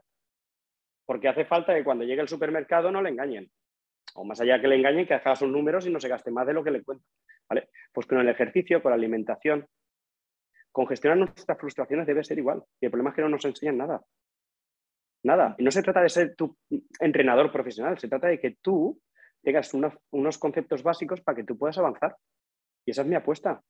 [1.08, 3.52] Porque hace falta que cuando llegue al supermercado no le engañen.
[4.13, 6.45] O más allá que le engañen, que haga sus números y no se gaste más
[6.45, 7.04] de lo que le cuenta.
[7.49, 7.69] ¿Vale?
[7.91, 9.65] Pues con el ejercicio, con la alimentación,
[10.71, 12.62] con gestionar nuestras frustraciones debe ser igual.
[12.80, 14.04] Y el problema es que no nos enseñan nada.
[15.23, 15.56] Nada.
[15.58, 16.56] Y no se trata de ser tu
[16.99, 19.02] entrenador profesional, se trata de que tú
[19.43, 22.15] tengas unos conceptos básicos para que tú puedas avanzar.
[22.86, 23.62] Y esa es mi apuesta.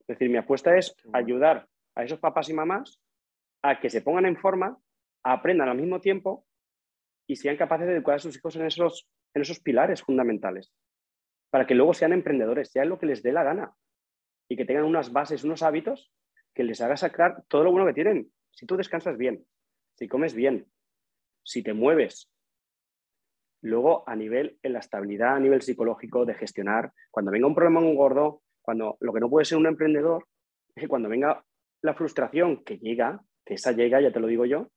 [0.00, 3.00] Es decir, mi apuesta es ayudar a esos papás y mamás
[3.62, 4.78] a que se pongan en forma,
[5.22, 6.46] aprendan al mismo tiempo
[7.26, 10.72] y sean capaces de educar a sus hijos en esos, en esos pilares fundamentales,
[11.50, 13.74] para que luego sean emprendedores, sean lo que les dé la gana
[14.48, 16.12] y que tengan unas bases, unos hábitos
[16.54, 18.30] que les haga sacar todo lo bueno que tienen.
[18.50, 19.46] Si tú descansas bien,
[19.94, 20.66] si comes bien,
[21.42, 22.30] si te mueves.
[23.64, 27.80] Luego, a nivel, en la estabilidad, a nivel psicológico, de gestionar, cuando venga un problema
[27.80, 30.28] un gordo, cuando lo que no puede ser un emprendedor,
[30.74, 31.42] es que cuando venga
[31.80, 34.68] la frustración que llega, que esa llega, ya te lo digo yo,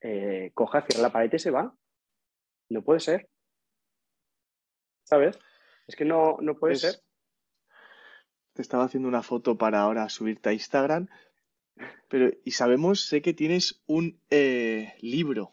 [0.00, 1.74] eh, coja, cierra la pared y se va.
[2.70, 3.28] No puede ser.
[5.04, 5.38] ¿Sabes?
[5.86, 6.94] Es que no, no puede ser.
[8.54, 11.08] Te estaba haciendo una foto para ahora subirte a Instagram,
[12.08, 15.52] pero y sabemos, sé que tienes un eh, libro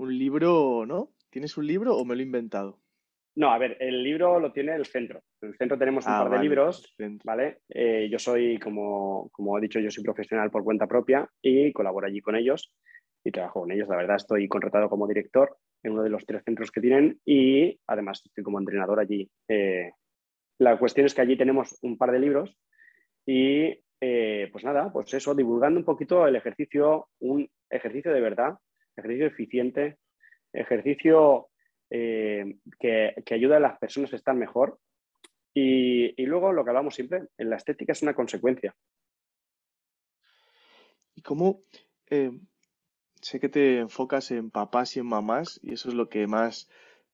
[0.00, 1.10] un libro, ¿no?
[1.30, 2.80] ¿Tienes un libro o me lo he inventado?
[3.36, 5.22] No, a ver, el libro lo tiene el centro.
[5.40, 7.60] En el centro tenemos un ah, par de libros, ¿vale?
[7.68, 12.08] Eh, yo soy, como, como he dicho, yo soy profesional por cuenta propia y colaboro
[12.08, 12.72] allí con ellos
[13.24, 13.88] y trabajo con ellos.
[13.88, 17.78] La verdad, estoy contratado como director en uno de los tres centros que tienen y
[17.86, 19.30] además estoy como entrenador allí.
[19.48, 19.92] Eh,
[20.58, 22.58] la cuestión es que allí tenemos un par de libros
[23.24, 28.54] y eh, pues nada, pues eso, divulgando un poquito el ejercicio, un ejercicio de verdad
[28.96, 29.96] ejercicio eficiente,
[30.52, 31.48] ejercicio
[31.90, 34.78] eh, que, ayuda a las personas a estar mejor.
[35.52, 38.74] Y, luego lo que hablamos siempre, en la estética es una consecuencia.
[41.14, 41.62] ¿Y cómo?
[42.08, 42.30] Eh,
[43.20, 46.68] sé que te enfocas en papás y en mamás y eso es lo que más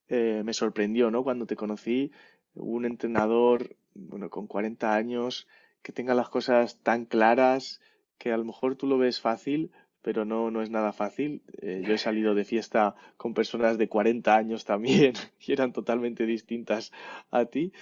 [0.09, 1.25] eh, me sorprendió, ¿no?
[1.25, 2.13] Cuando te conocí,
[2.55, 5.49] un entrenador, bueno, con 40 años,
[5.83, 7.81] que tenga las cosas tan claras,
[8.19, 9.73] que a lo mejor tú lo ves fácil,
[10.07, 11.43] pero no, no es nada fácil.
[11.63, 15.15] Eh, yo he salido de fiesta con personas de 40 años también
[15.45, 16.93] y eran totalmente distintas
[17.33, 17.73] a ti.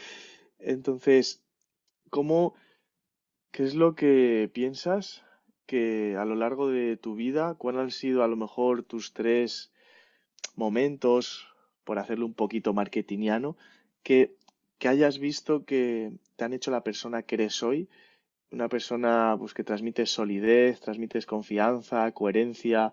[0.58, 1.42] Entonces,
[2.08, 2.54] ¿cómo,
[3.50, 5.22] qué es lo que piensas
[5.66, 9.70] que a lo largo de tu vida, cuáles han sido a lo mejor tus tres
[10.56, 11.46] momentos,
[11.84, 13.58] por hacerlo un poquito marketingiano,
[14.02, 14.34] que,
[14.78, 17.90] que hayas visto que te han hecho la persona que eres hoy
[18.54, 22.92] una persona pues, que transmite solidez, transmites confianza, coherencia,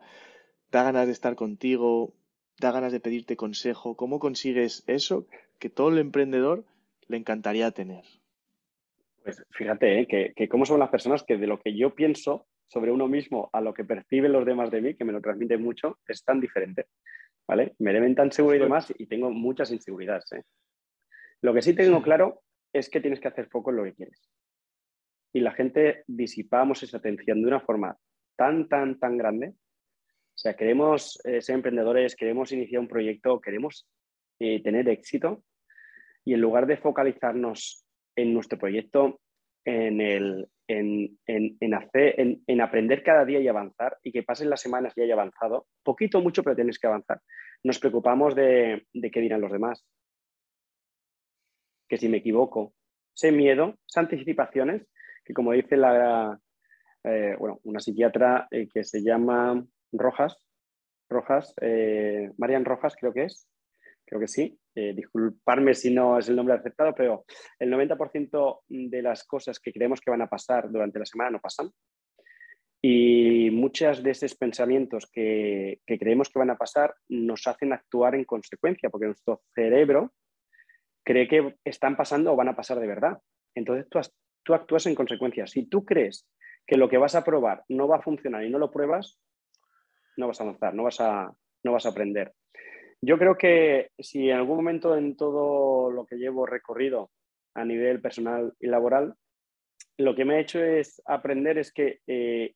[0.72, 2.14] da ganas de estar contigo,
[2.60, 3.96] da ganas de pedirte consejo.
[3.96, 5.28] ¿Cómo consigues eso
[5.60, 6.66] que todo el emprendedor
[7.08, 8.04] le encantaría tener?
[9.24, 10.08] Pues fíjate ¿eh?
[10.08, 13.50] que, que, cómo son las personas que de lo que yo pienso sobre uno mismo
[13.54, 16.42] a lo que perciben los demás de mí, que me lo transmiten mucho, es tan
[16.42, 16.88] diferente.
[17.48, 17.76] ¿Vale?
[17.80, 20.32] Me deben tan seguro y demás y tengo muchas inseguridades.
[20.32, 20.44] ¿eh?
[21.42, 22.42] Lo que sí tengo claro
[22.74, 24.32] es que tienes que hacer foco en lo que quieres
[25.34, 27.98] y la gente disipamos esa atención de una forma
[28.36, 29.50] tan, tan, tan grande.
[29.50, 33.88] O sea, queremos eh, ser emprendedores, queremos iniciar un proyecto, queremos
[34.40, 35.44] eh, tener éxito
[36.26, 39.20] y en lugar de focalizarnos en nuestro proyecto,
[39.64, 44.62] en, el, en, en, hacer, en, aprender cada día y avanzar y que pasen las
[44.62, 47.22] semanas y haya avanzado, poquito mucho, pero tienes que avanzar.
[47.64, 49.86] Nos preocupamos de, de qué dirán los demás,
[51.88, 52.74] que si me equivoco,
[53.16, 54.88] ese miedo, esas anticipaciones,
[55.24, 56.40] que como dice la,
[57.04, 60.38] eh, bueno, una psiquiatra eh, que se llama Rojas,
[61.10, 63.48] Rojas, eh, Marian Rojas creo que es,
[64.06, 67.26] creo que sí, disculparme si no es el nombre aceptado, pero
[67.60, 71.40] el 90% de las cosas que creemos que van a pasar durante la semana no
[71.40, 71.70] pasan.
[72.82, 78.16] Y muchos de esos pensamientos que, que creemos que van a pasar nos hacen actuar
[78.16, 80.14] en consecuencia, porque nuestro cerebro
[81.04, 83.20] cree que están pasando o van a pasar de verdad.
[83.56, 84.00] Entonces tú,
[84.52, 85.48] tú actúas en consecuencia.
[85.48, 86.28] Si tú crees
[86.68, 89.18] que lo que vas a probar no va a funcionar y no lo pruebas,
[90.18, 91.34] no vas a avanzar, no vas a,
[91.64, 92.34] no vas a aprender.
[93.02, 97.12] Yo creo que si en algún momento en todo lo que llevo recorrido
[97.56, 99.16] a nivel personal y laboral,
[99.98, 102.54] lo que me ha hecho es aprender es que eh,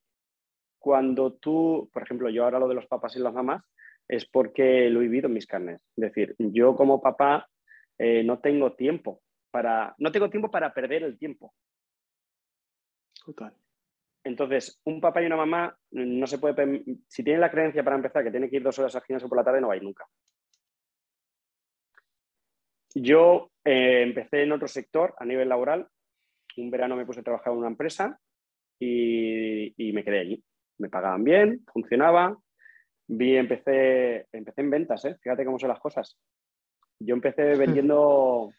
[0.78, 3.64] cuando tú, por ejemplo, yo ahora lo de los papás y las mamás,
[4.08, 5.82] es porque lo he vivido en mis carnes.
[5.96, 7.48] Es decir, yo como papá
[7.98, 11.54] eh, no tengo tiempo para, no tengo tiempo para perder el tiempo.
[13.26, 13.54] Total.
[14.24, 18.24] Entonces, un papá y una mamá no se puede, si tienen la creencia para empezar
[18.24, 19.84] que tiene que ir dos horas al gimnasio por la tarde, no va a ir
[19.84, 20.06] nunca.
[22.96, 25.88] Yo eh, empecé en otro sector a nivel laboral.
[26.58, 28.20] Un verano me puse a trabajar en una empresa
[28.80, 30.44] y, me quedé allí.
[30.80, 32.38] Me pagaban bien, funcionaba.
[33.08, 35.18] Vi, empecé, empecé en ventas, ¿eh?
[35.22, 36.18] fíjate cómo son las cosas.
[37.00, 38.52] Yo empecé vendiendo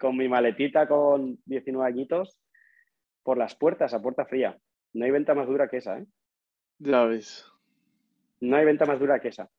[0.00, 2.38] con mi maletita con 19 añitos
[3.26, 4.56] por las puertas, a puerta fría.
[4.92, 6.06] No hay venta más dura que esa, ¿eh?
[6.78, 7.44] Ya ves.
[8.40, 9.50] No hay venta más dura que esa.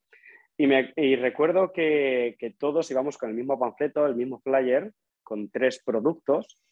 [0.56, 5.50] Y, me, recuerdo que, que, todos íbamos con el mismo panfleto, el mismo flyer, con
[5.50, 6.64] tres productos,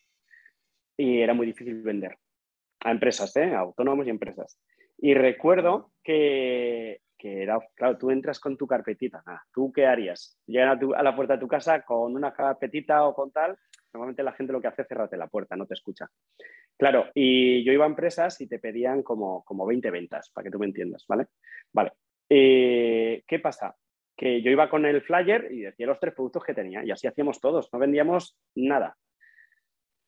[0.95, 2.17] y era muy difícil vender.
[2.79, 3.53] A empresas, ¿eh?
[3.53, 4.58] A autónomos y empresas.
[4.97, 9.21] Y recuerdo que, que era, claro, tú entras con tu carpetita,
[9.53, 10.39] ¿tú qué harías?
[10.45, 13.58] Llegan a, la puerta de tu casa con una carpetita o con tal,
[13.95, 16.10] normalmente la gente lo que hace es cerrarte la puerta, no te escucha.
[16.77, 20.51] Claro, y yo iba a empresas y te pedían como, como 20 ventas, para que
[20.51, 21.27] tú me entiendas, ¿vale?
[21.73, 21.93] Vale.
[22.29, 23.75] Eh, ¿Qué pasa?
[24.17, 27.08] Que yo iba con el flyer y decía los tres productos que tenía y así
[27.08, 28.97] hacíamos todos, no vendíamos nada.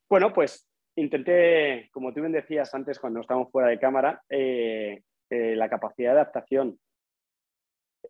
[0.09, 5.55] Bueno, pues intenté, como tú bien decías antes cuando estábamos fuera de cámara, eh, eh,
[5.55, 6.79] la capacidad de adaptación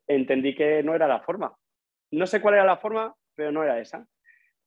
[0.08, 1.56] entendí que no era la forma.
[2.12, 4.08] No sé cuál era la forma, pero no era esa.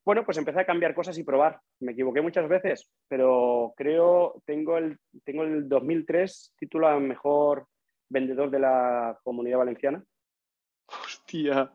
[0.05, 1.61] Bueno, pues empecé a cambiar cosas y probar.
[1.81, 7.67] Me equivoqué muchas veces, pero creo, tengo el, tengo el 2003 título a mejor
[8.09, 10.03] vendedor de la comunidad valenciana.
[10.87, 11.71] Hostia.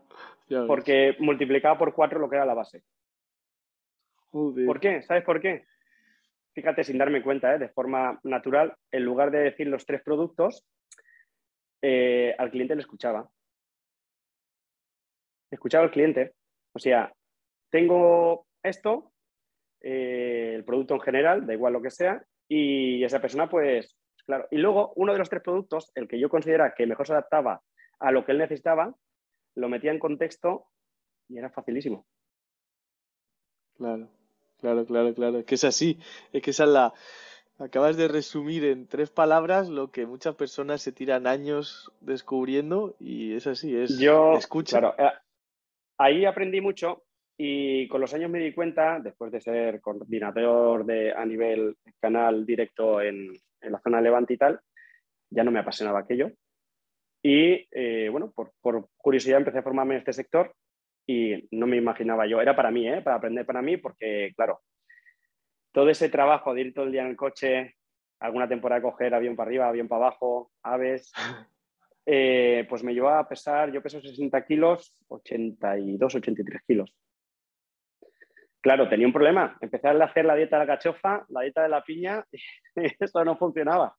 [0.68, 2.84] Porque multiplicaba por cuatro lo que era la base.
[4.32, 5.02] ¿Por qué?
[5.04, 5.66] ¿Sabes por qué?
[6.54, 7.60] Fíjate, sin darme cuenta, ¿eh?
[7.60, 10.66] de forma natural, en lugar de decir los tres productos,
[11.82, 13.30] eh, al cliente le escuchaba
[15.56, 16.34] escuchaba al cliente.
[16.74, 17.12] O sea,
[17.70, 19.12] tengo esto,
[19.82, 24.48] eh, el producto en general, da igual lo que sea, y esa persona, pues, claro.
[24.52, 27.62] Y luego, uno de los tres productos, el que yo considera que mejor se adaptaba
[28.00, 28.96] a lo que él necesitaba,
[29.56, 30.68] lo metía en contexto
[31.28, 32.06] y era facilísimo.
[33.78, 34.10] Claro,
[34.60, 35.40] claro, claro, claro.
[35.40, 36.00] Es que es así.
[36.32, 36.94] Es que esa es la.
[37.58, 43.34] Acabas de resumir en tres palabras lo que muchas personas se tiran años descubriendo y
[43.34, 44.80] es así, es yo, escucha.
[44.80, 45.14] Claro, eh,
[45.98, 47.05] ahí aprendí mucho
[47.38, 52.46] y con los años me di cuenta, después de ser coordinador de, a nivel canal
[52.46, 54.60] directo en, la zona de Levante y tal,
[55.30, 56.32] ya no me apasionaba aquello.
[57.24, 60.54] Y eh, bueno, por, curiosidad empecé a formarme en este sector
[61.08, 63.02] y no me imaginaba yo, era para mí, ¿eh?
[63.02, 64.62] para aprender para mí, porque claro,
[65.72, 67.76] todo ese trabajo de ir todo el día en el coche,
[68.20, 71.12] alguna temporada coger avión para arriba, avión para abajo, aves,
[72.06, 76.96] Eh, pues me llevó a pesar, yo peso 60 kilos, 82, 83 kilos.
[78.66, 79.56] Claro, tenía un problema.
[79.62, 82.40] Empecé a hacer la dieta de la cachofa, la dieta de la piña, y
[83.00, 83.96] eso no funcionaba.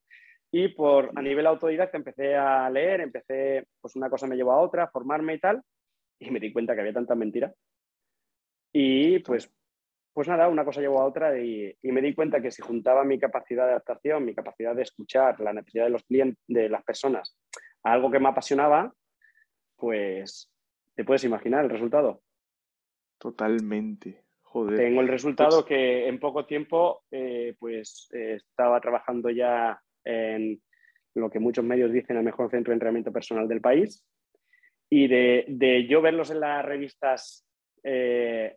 [0.51, 4.61] Y por, a nivel autodidacta empecé a leer, empecé, pues una cosa me llevó a
[4.61, 5.63] otra, formarme y tal,
[6.19, 7.55] y me di cuenta que había tanta mentira.
[8.73, 9.49] Y pues,
[10.13, 13.05] pues nada, una cosa llevó a otra y, y, me di cuenta que si juntaba
[13.05, 16.83] mi capacidad de adaptación, mi capacidad de escuchar la necesidad de los clientes, de las
[16.83, 17.39] personas,
[17.85, 18.93] algo que me apasionaba,
[19.77, 20.51] pues
[20.97, 22.21] te puedes imaginar el resultado.
[23.17, 24.26] Totalmente.
[24.57, 24.79] Joder.
[24.79, 30.63] Tengo el resultado pues que en poco tiempo, eh, pues eh, estaba trabajando ya en
[31.15, 34.03] lo que muchos medios dicen el mejor centro de entrenamiento personal del país.
[34.89, 37.47] Y de, yo verlos en las revistas
[37.85, 38.57] eh,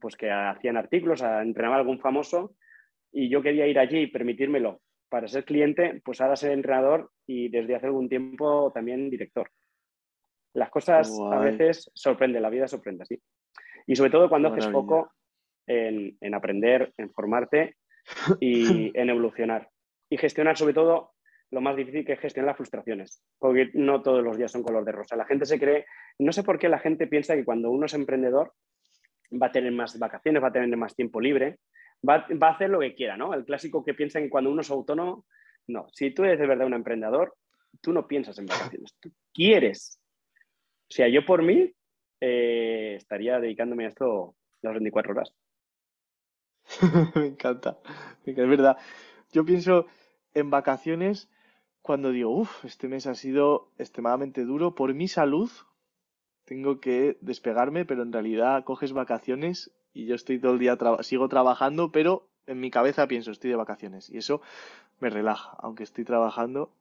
[0.00, 2.56] pues que hacían artículos, entrenaba a algún famoso,
[3.12, 7.50] y yo quería ir allí y permitírmelo para ser cliente, pues ahora ser entrenador y
[7.50, 9.48] desde hace algún tiempo también director.
[10.54, 13.22] Las cosas a veces sorprenden, la vida sorprende, sí.
[13.86, 15.12] Y sobre todo cuando haces poco
[15.70, 17.76] en, en aprender, en formarte
[18.40, 19.68] y en evolucionar.
[20.08, 21.12] Y gestionar sobre todo
[21.50, 24.84] lo más difícil que es gestionar las frustraciones, porque no todos los días son color
[24.84, 25.16] de rosa.
[25.16, 25.84] La gente se cree,
[26.18, 28.52] no sé por qué la gente piensa que cuando uno es emprendedor
[29.40, 31.58] va a tener más vacaciones, va a tener más tiempo libre,
[32.08, 33.34] va, a hacer lo que quiera, ¿no?
[33.34, 35.26] El clásico que piensa que cuando uno es autónomo,
[35.66, 37.34] no, si tú eres de verdad un emprendedor,
[37.80, 40.00] tú no piensas en vacaciones, tú quieres.
[40.88, 41.72] O sea, yo por mí
[42.20, 45.34] eh, estaría dedicándome a esto las 24 horas.
[47.14, 47.78] me encanta,
[48.24, 48.76] es verdad.
[49.32, 49.86] Yo pienso
[50.34, 51.28] en vacaciones
[51.82, 55.50] cuando digo, uff, este mes ha sido extremadamente duro por mi salud,
[56.44, 61.28] tengo que despegarme, pero en realidad coges vacaciones y yo estoy todo el día, sigo
[61.28, 64.42] trabajando, pero en mi cabeza pienso, estoy de vacaciones y eso
[65.00, 66.72] me relaja, aunque estoy trabajando.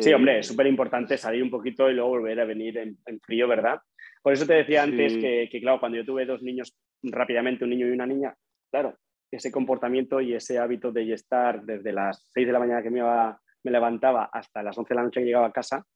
[0.00, 3.46] Sí, hombre, es súper importante salir un poquito y luego volver a venir en, frío,
[3.46, 3.80] ¿verdad?
[4.22, 7.70] Por eso te decía antes que, que, claro, cuando yo tuve dos niños rápidamente, un
[7.70, 8.34] niño y una niña,
[8.70, 8.98] claro,
[9.30, 13.02] ese comportamiento y ese hábito de estar desde las 6 de la mañana que me,
[13.02, 15.86] me levantaba hasta las 11 de la noche que llegaba a casa,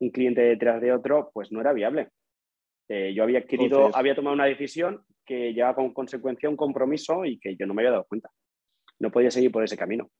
[0.00, 2.10] un cliente detrás de otro, pues no era viable.
[2.88, 7.38] Eh, yo había adquirido, había tomado una decisión que llevaba con consecuencia un compromiso y
[7.38, 8.30] que yo no me había dado cuenta.
[8.98, 10.10] No podía seguir por ese camino.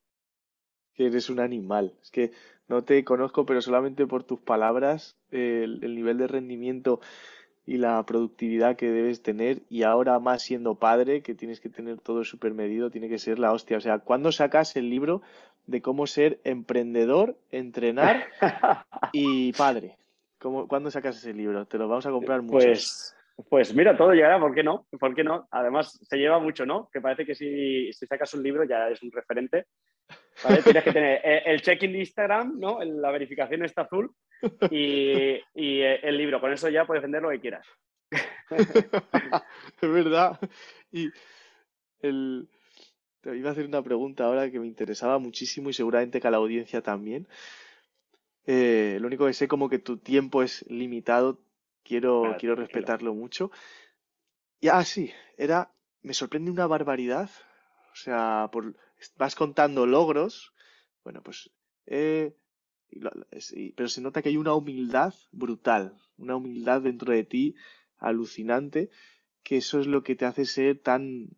[0.95, 1.95] Que eres un animal.
[2.01, 2.31] Es que
[2.69, 7.01] no te conozco, pero solamente por tus palabras, el nivel de rendimiento
[7.73, 11.99] y la productividad que debes tener y ahora más siendo padre, que tienes que tener
[11.99, 13.79] todo súper medido, tiene que ser la hostia.
[13.79, 15.23] O sea, ¿cuándo sacas el libro
[15.67, 18.27] de cómo ser emprendedor, entrenar
[19.15, 19.97] y padre?
[20.39, 21.65] ¿Cómo, ¿Cuándo sacas ese libro?
[21.65, 22.59] Te lo vamos a comprar mucho.
[22.59, 23.17] Pues,
[23.49, 24.87] pues mira, todo llegará, ¿por qué no?
[24.99, 25.49] ¿Por qué no?
[25.51, 26.89] Además, se lleva mucho, ¿no?
[26.93, 29.67] Que parece que si, si sacas un libro ya es un referente.
[30.65, 32.83] Tienes que tener el check-in de Instagram, ¿no?
[32.83, 34.15] La verificación está azul
[34.71, 36.41] y, eh, el libro.
[36.41, 37.67] Con eso ya puedes vender lo que quieras.
[38.51, 40.39] es verdad.
[40.91, 41.11] Y
[42.01, 42.49] el...
[43.21, 46.31] te iba a hacer una pregunta ahora que me interesaba muchísimo y seguramente que a
[46.31, 47.29] la audiencia también.
[48.47, 51.41] Eh, lo único que sé como que tu tiempo es limitado,
[51.83, 53.51] quiero, quiero respetarlo mucho.
[54.61, 57.31] Y ah, sí, era, me sorprende una barbaridad.
[57.93, 58.77] O sea, por,
[59.17, 60.53] vas contando logros.
[61.05, 61.51] Bueno, pues
[61.87, 62.37] eh,
[63.75, 67.55] pero se nota que hay una humildad brutal, una humildad dentro de ti
[67.99, 68.91] alucinante,
[69.43, 71.29] que eso es lo que te hace ser tan,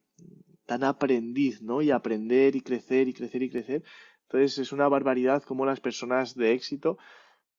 [0.66, 1.83] tan aprendiz, ¿no?
[1.83, 3.85] Y aprender y crecer y crecer y crecer.
[4.22, 6.98] Entonces es una barbaridad como las personas de éxito,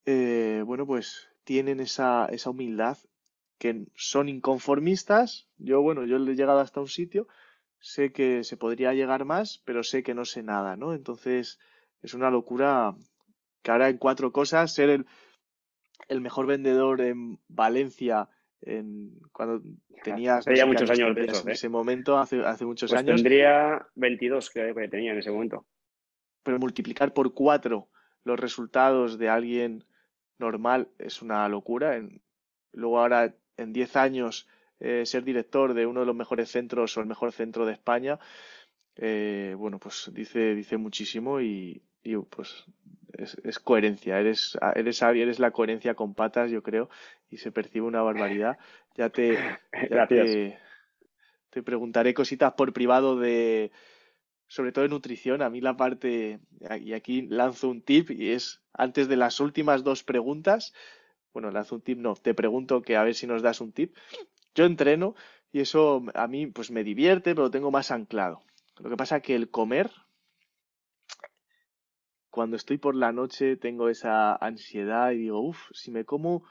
[0.05, 2.97] eh, bueno, pues tienen esa, esa humildad,
[3.57, 5.47] que son inconformistas.
[5.57, 7.27] Yo, bueno, yo le he llegado hasta un sitio,
[7.79, 10.93] sé que se podría llegar más, pero sé que no sé nada, ¿no?
[10.93, 11.59] Entonces
[12.01, 12.95] es una locura
[13.61, 15.05] que ahora en cuatro cosas, ser el,
[16.09, 18.29] el mejor vendedor en Valencia
[18.61, 19.61] en, cuando
[20.03, 21.51] tenías muchos años, de en ¿eh?
[21.51, 23.21] ese momento, hace, hace muchos pues años.
[23.21, 25.65] Tendría 22 que, tenía en ese momento.
[26.43, 27.89] Pero multiplicar por cuatro
[28.23, 29.85] los resultados de alguien
[30.37, 31.95] normal es una locura.
[31.95, 32.21] En,
[32.73, 34.47] luego ahora en 10 años
[34.79, 38.19] eh, ser director de uno de los mejores centros o el mejor centro de España,
[38.97, 42.65] eh, bueno, pues dice, dice muchísimo y, y pues
[43.17, 46.89] es, coherencia, eres, eres, eres la coherencia con patas, yo creo,
[47.29, 48.57] y se percibe una barbaridad.
[48.95, 49.37] Ya te,
[51.49, 53.71] te, preguntaré cositas por privado de,
[54.47, 55.41] sobre todo de nutrición.
[55.41, 56.39] A mí la parte,
[56.81, 60.73] y aquí lanzo un tip, y es antes de las últimas dos preguntas,
[61.33, 63.95] bueno, lanzo un tip, no, te pregunto que a ver si nos das un tip.
[64.53, 65.15] Yo entreno
[65.51, 68.43] y eso a mí pues me divierte, pero lo tengo más anclado.
[68.77, 69.91] Lo que pasa que el comer
[72.29, 76.43] cuando estoy por la noche tengo esa ansiedad y digo, uff, si me como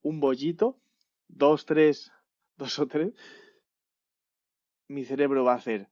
[0.00, 0.78] un bollito,
[1.26, 2.12] dos, tres,
[2.56, 3.12] dos o tres,
[4.86, 5.88] mi cerebro va a hacer,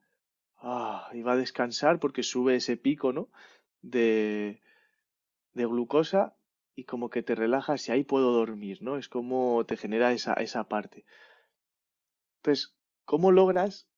[0.61, 3.29] ah, y va a descansar porque sube ese pico, ¿no?
[3.83, 4.61] De,
[5.55, 6.35] de glucosa
[6.75, 8.97] y como que te relajas y ahí puedo dormir, ¿no?
[8.97, 11.05] Es como te genera esa, esa parte.
[12.39, 13.89] Entonces, ¿cómo logras,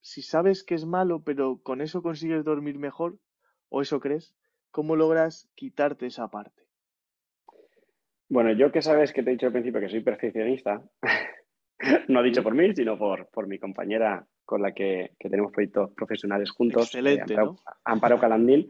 [0.00, 3.18] si sabes que es malo, pero con eso consigues dormir mejor,
[3.68, 4.34] o eso crees,
[4.76, 6.62] ¿Cómo logras quitarte esa parte?
[8.28, 10.82] Bueno, yo que sabes que te he dicho al principio que soy perfeccionista,
[12.08, 16.50] no dicho por mí, sino por, por mi compañera con la que, tenemos proyectos profesionales
[16.50, 17.36] juntos, Excelente,
[17.84, 18.66] Amparo, Calandín.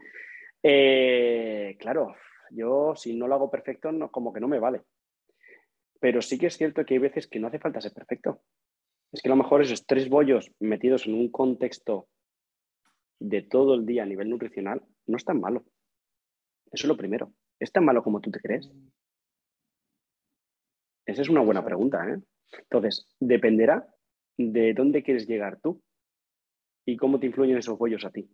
[0.61, 2.15] Eh, claro,
[2.51, 4.81] yo si no lo hago perfecto, no, como que no me vale.
[5.99, 8.41] Pero sí que es cierto que hay veces que no hace falta ser perfecto.
[9.11, 12.07] Es que a lo mejor esos tres bollos metidos en un contexto
[13.19, 15.63] de todo el día a nivel nutricional no es tan malo.
[16.71, 17.31] Eso es lo primero.
[17.59, 18.69] ¿Es tan malo como tú te crees?
[21.05, 22.05] Esa es una buena pregunta.
[22.09, 22.19] ¿eh?
[22.63, 23.87] Entonces, dependerá
[24.37, 25.81] de dónde quieres llegar tú
[26.85, 28.29] y cómo te influyen esos bollos a ti.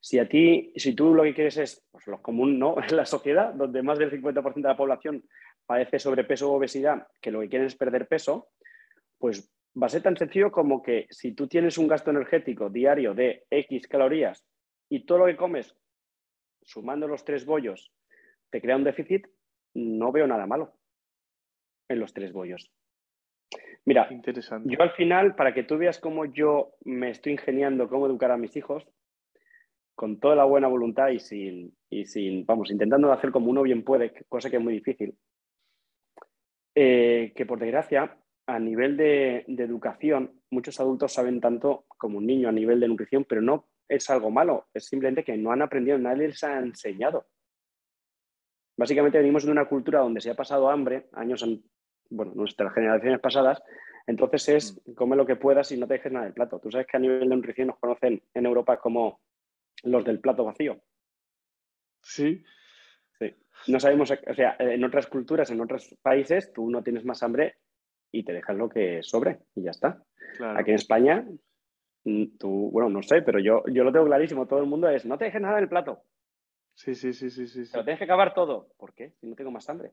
[0.00, 2.76] Si a ti, si tú lo que quieres es pues, lo común, ¿no?
[2.88, 5.24] En la sociedad, donde más del 50% de la población
[5.64, 8.50] padece sobrepeso o obesidad, que lo que quieren es perder peso,
[9.18, 13.14] pues va a ser tan sencillo como que si tú tienes un gasto energético diario
[13.14, 14.46] de X calorías
[14.88, 15.76] y todo lo que comes,
[16.62, 17.92] sumando los tres bollos,
[18.50, 19.26] te crea un déficit,
[19.74, 20.78] no veo nada malo
[21.88, 22.72] en los tres bollos.
[23.86, 24.68] Mira, Interesante.
[24.68, 28.36] yo al final, para que tú veas cómo yo me estoy ingeniando cómo educar a
[28.36, 28.84] mis hijos,
[29.94, 33.84] con toda la buena voluntad y sin, y sin vamos, intentando hacer como uno bien
[33.84, 35.16] puede, cosa que es muy difícil,
[36.74, 42.48] eh, que por desgracia, a nivel de, educación, muchos adultos saben tanto como un niño
[42.48, 45.96] a nivel de nutrición, pero no es algo malo, es simplemente que no han aprendido,
[45.96, 47.26] nadie les ha enseñado.
[48.76, 51.42] Básicamente venimos de una cultura donde se ha pasado hambre, años,
[52.10, 53.62] bueno, nuestras generaciones pasadas,
[54.06, 54.92] entonces es mm.
[54.94, 56.58] come lo que puedas y no te dejes nada del plato.
[56.58, 59.20] Tú sabes que a nivel de nutrición nos conocen en Europa como
[59.82, 60.80] los del plato vacío.
[62.02, 62.44] Sí.
[63.18, 63.34] Sí.
[63.68, 67.56] No sabemos, o sea, en otras culturas, en otros países, tú no tienes más hambre
[68.12, 70.02] y te dejas lo que sobre y ya está.
[70.56, 71.26] Aquí en España,
[72.04, 75.04] mm, tú, bueno, no sé, pero yo, yo lo tengo clarísimo, todo el mundo es,
[75.04, 76.02] no te dejes nada del plato.
[76.74, 77.64] Sí, sí, sí, sí, sí.
[77.72, 78.68] Pero tienes que acabar todo.
[78.76, 79.12] ¿Por qué?
[79.18, 79.92] Si no tengo más hambre.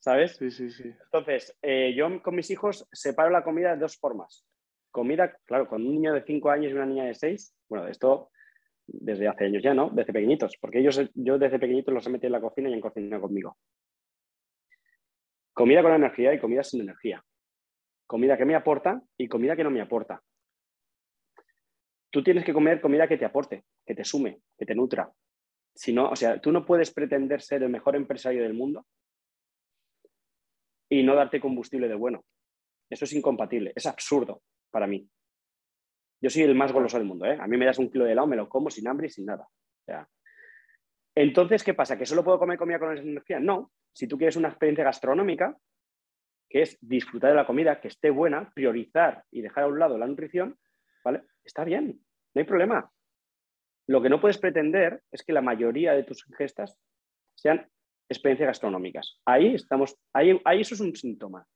[0.00, 0.36] ¿Sabes?
[0.36, 0.94] Sí, sí, sí.
[1.04, 4.46] Entonces, eh, yo con mis hijos separo la comida de dos formas.
[4.90, 8.30] Comida, claro, con un niño de 5 años y una niña de 6, bueno, esto
[8.86, 9.90] desde hace años ya, ¿no?
[9.90, 12.80] Desde pequeñitos, porque ellos, yo desde pequeñitos los he metido en la cocina y han
[12.80, 13.58] cocinado conmigo.
[15.52, 17.22] Comida con energía y comida sin energía.
[18.06, 20.22] Comida que me aporta y comida que no me aporta.
[22.10, 25.12] Tú tienes que comer comida que te aporte, que te sume, que te nutra.
[25.74, 28.86] Si no, o sea, tú no puedes pretender ser el mejor empresario del mundo
[30.90, 32.24] y no darte combustible de bueno.
[32.90, 35.08] Eso es incompatible, es absurdo para mí.
[36.20, 37.38] Yo soy el más goloso del mundo, ¿eh?
[37.40, 39.24] A mí me das un kilo de helado, me lo como sin hambre y sin
[39.24, 39.48] nada.
[41.14, 41.96] entonces, ¿qué pasa?
[41.96, 43.40] ¿Que solo puedo comer comida con energía?
[43.40, 43.72] No.
[43.92, 45.56] Si tú quieres una experiencia gastronómica,
[46.48, 49.96] que es disfrutar de la comida, que esté buena, priorizar y dejar a un lado
[49.96, 50.58] la nutrición,
[51.04, 51.22] ¿vale?
[51.44, 52.00] Está bien,
[52.34, 52.90] no hay problema.
[53.86, 56.76] Lo que no puedes pretender es que la mayoría de tus ingestas
[57.34, 57.68] sean
[58.10, 59.20] experiencias gastronómicas.
[59.24, 61.46] Ahí estamos, ahí, ahí eso es un síntoma.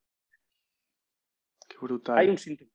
[1.67, 2.17] Qué brutal.
[2.17, 2.71] Hay un síntoma.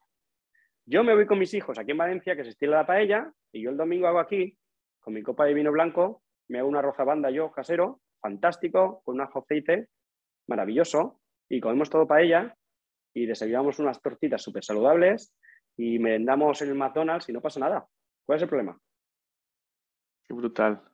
[0.85, 3.63] Yo me voy con mis hijos aquí en Valencia, que se estila la paella, y
[3.63, 4.59] yo el domingo hago aquí,
[4.99, 9.23] con mi copa de vino blanco, me hago una banda yo casero, fantástico, con un
[9.23, 9.89] ajo aceite,
[10.49, 12.57] maravilloso, y comemos todo paella,
[13.15, 15.35] y desayunamos unas tortitas súper saludables,
[15.77, 17.87] y merendamos en el McDonald's y no pasa nada.
[18.27, 18.79] ¿Cuál es el problema?
[20.27, 20.90] Qué brutal.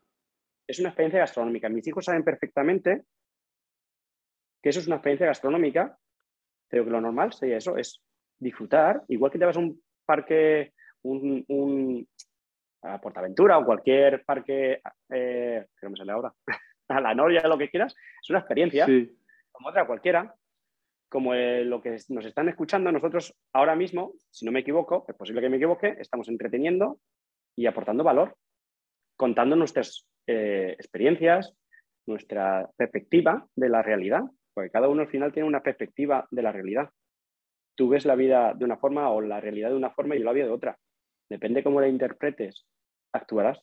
[0.67, 1.69] Es una experiencia gastronómica.
[1.69, 3.05] Mis hijos saben perfectamente
[4.63, 5.97] que eso es una experiencia gastronómica,
[6.69, 8.03] pero que lo normal sería eso, es
[8.39, 12.09] disfrutar, igual que te vas a un parque, un,
[12.83, 16.33] a Portaventura o cualquier parque, eh, que no me sale ahora,
[16.89, 18.87] a la Noria, lo que quieras, es una experiencia,
[19.53, 20.35] como otra cualquiera,
[21.09, 25.41] como lo que nos están escuchando, nosotros ahora mismo, si no me equivoco, es posible
[25.41, 26.99] que me equivoque, estamos entreteniendo
[27.55, 28.37] y aportando valor,
[29.17, 31.55] contando nuestras eh, experiencias,
[32.07, 34.23] nuestra perspectiva de la realidad,
[34.55, 36.91] porque cada uno al final tiene una perspectiva de la realidad
[37.77, 40.25] tú ves la vida de una forma o la realidad de una forma y yo
[40.25, 40.79] la vida de otra.
[41.29, 42.67] Depende cómo la interpretes,
[43.13, 43.61] actuarás.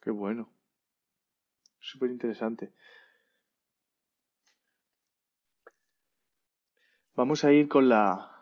[0.00, 0.50] Qué bueno.
[1.78, 2.72] Súper interesante.
[7.14, 8.33] Vamos a ir con la,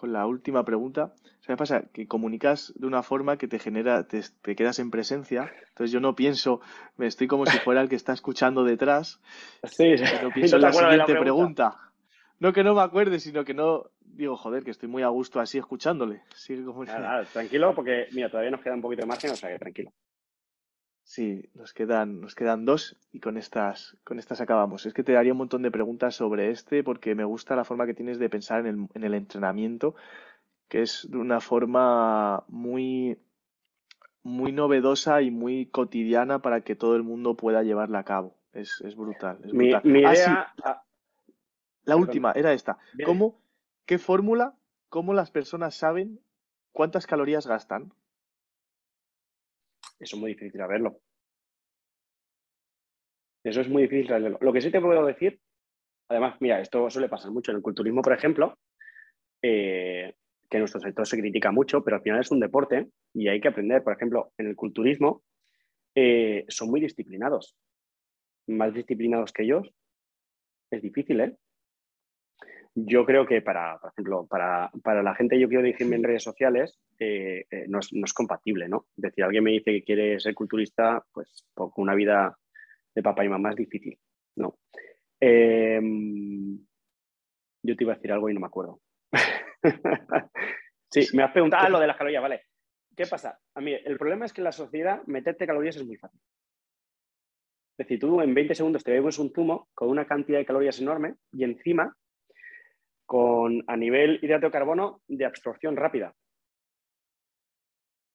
[0.00, 1.12] con la última pregunta.
[1.46, 1.84] ¿Qué pasa?
[1.92, 4.22] Que comunicas de una forma que te genera, te,
[4.56, 5.52] quedas en presencia.
[5.68, 6.60] Entonces yo no pienso,
[6.96, 9.20] me estoy como si fuera el que está escuchando detrás.
[9.64, 9.94] Sí.
[10.22, 11.76] No pienso en la siguiente pregunta.
[12.38, 13.90] No que no me acuerde, sino que no.
[14.00, 16.22] Digo, joder, que estoy muy a gusto así escuchándole.
[16.34, 16.84] Sigue como...
[17.32, 19.92] tranquilo, porque mira, todavía nos queda un poquito de margen, o sea que tranquilo.
[21.10, 24.86] Sí, nos quedan, nos quedan dos y con estas, con estas acabamos.
[24.86, 27.84] Es que te daría un montón de preguntas sobre este porque me gusta la forma
[27.84, 29.96] que tienes de pensar en el, en el entrenamiento,
[30.68, 33.18] que es de una forma muy,
[34.22, 38.36] muy novedosa y muy cotidiana para que todo el mundo pueda llevarla a cabo.
[38.52, 39.40] Es, brutal.
[39.52, 40.84] Mi, idea, ah,
[41.86, 42.78] la última era esta.
[43.04, 43.42] ¿Cómo,
[43.84, 44.54] qué fórmula,
[44.88, 46.20] cómo las personas saben
[46.70, 47.92] cuántas calorías gastan?
[50.00, 51.00] Eso es muy difícil saberlo.
[53.44, 55.40] Eso es muy difícil Lo que sí te puedo decir,
[56.08, 58.58] además, mira, esto suele pasar mucho en el culturismo, por ejemplo,
[59.42, 60.14] eh,
[60.48, 63.40] que en nuestro sector se critica mucho, pero al final es un deporte y hay
[63.40, 63.82] que aprender.
[63.82, 65.22] Por ejemplo, en el culturismo
[65.94, 67.56] eh, son muy disciplinados,
[68.46, 69.70] más disciplinados que ellos.
[70.70, 71.36] Es difícil, ¿eh?
[72.74, 74.70] Yo creo que para, por ejemplo, para,
[75.02, 78.86] la gente yo quiero dirigirme en redes sociales, eh, no, es, compatible, ¿no?
[78.96, 82.36] Es decir, alguien me dice que quiere ser culturista, pues con una vida
[82.94, 83.98] de papá y mamá es difícil,
[84.36, 84.58] ¿no?
[85.18, 86.58] Em,
[87.62, 88.80] yo te iba a decir algo y no me acuerdo.
[90.90, 92.42] sí, me has preguntado ah, lo de las calorías, vale.
[92.96, 93.38] ¿Qué pasa?
[93.54, 96.20] A mí, el problema es que en la sociedad meterte calorías es muy fácil.
[97.78, 100.80] Es decir, tú en 20 segundos te bebes un zumo con una cantidad de calorías
[100.80, 101.96] enorme y encima
[103.10, 106.14] con a nivel hidrato de carbono de absorción rápida.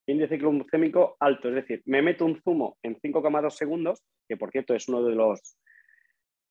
[0.08, 4.74] Índice glucémico alto, es decir, me meto un zumo en 5,2 segundos, que por cierto
[4.74, 5.58] es uno de los,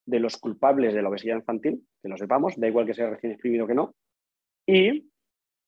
[0.04, 3.32] de los culpables de la obesidad infantil, que lo sepamos, da igual que sea recién
[3.32, 3.94] exprimido que no,
[4.66, 5.10] y,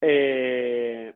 [0.02, 1.14] eh,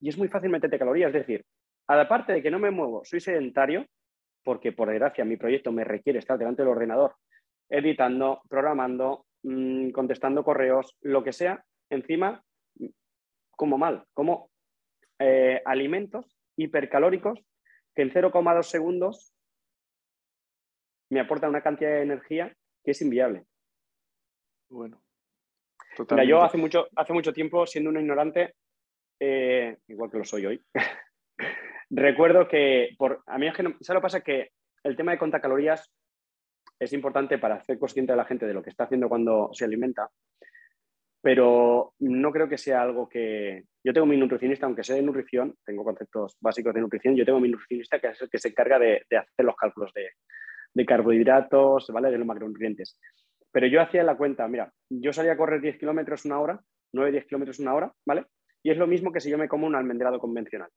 [0.00, 1.08] y es muy fácil meterte calorías.
[1.08, 1.44] Es decir,
[1.86, 3.84] aparte de que no me muevo, soy sedentario,
[4.42, 7.16] porque por desgracia mi proyecto me requiere estar delante del ordenador,
[7.68, 12.42] editando, programando, mm, contestando correos, lo que sea, encima,
[13.50, 14.50] como mal, como
[15.18, 17.40] eh, alimentos hipercalóricos
[17.94, 19.34] que en 0,2 segundos
[21.10, 23.44] me aportan una cantidad de energía que es inviable.
[24.68, 25.00] Bueno
[26.26, 28.54] yo hace mucho, hace mucho tiempo, siendo un ignorante,
[29.20, 30.62] eh, igual que lo soy hoy,
[31.90, 34.20] recuerdo que por, a mí es que no, lo pasa?
[34.20, 34.50] Que
[34.84, 35.90] el tema de contar calorías
[36.78, 39.64] es importante para hacer consciente a la gente de lo que está haciendo cuando se
[39.64, 40.10] alimenta,
[41.20, 43.64] pero no creo que sea algo que...
[43.84, 47.40] Yo tengo mi nutricionista, aunque sea de nutrición, tengo conceptos básicos de nutrición, yo tengo
[47.40, 50.10] mi nutricionista que es el que se encarga de, hacer los cálculos de,
[50.74, 52.10] de carbohidratos, ¿vale?
[52.10, 52.98] de los macronutrientes.
[53.50, 56.60] Pero yo hacía la cuenta, mira, yo salía a correr 10 kilómetros una hora,
[56.92, 58.26] 9-10 kilómetros una hora, ¿vale?
[58.62, 60.68] Y es lo mismo que si yo me como un almendrado convencional.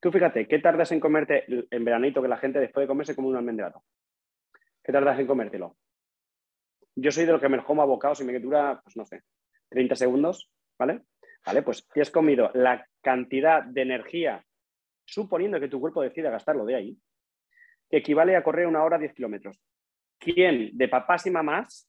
[0.00, 3.28] Tú fíjate, ¿qué tardas en comerte en veranito que la gente después de comerse come
[3.28, 3.82] un almendrado?
[4.82, 5.76] ¿Qué tardas en comértelo?
[6.94, 9.22] Yo soy de lo que me como a bocados y me dura, pues no sé,
[9.70, 11.02] 30 segundos, ¿vale?
[11.44, 14.44] Vale, pues si has comido la cantidad de energía,
[15.04, 16.98] suponiendo que tu cuerpo decida gastarlo de ahí,
[17.90, 19.60] que equivale a correr una hora 10 kilómetros.
[20.18, 21.88] ¿Quién de papás y mamás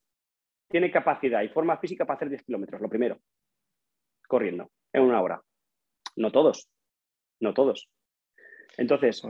[0.68, 2.82] tiene capacidad y forma física para hacer 10 kilómetros?
[2.82, 3.20] Lo primero,
[4.28, 5.42] corriendo, en una hora.
[6.16, 6.70] No todos,
[7.40, 7.90] no todos.
[8.80, 9.22] Entonces,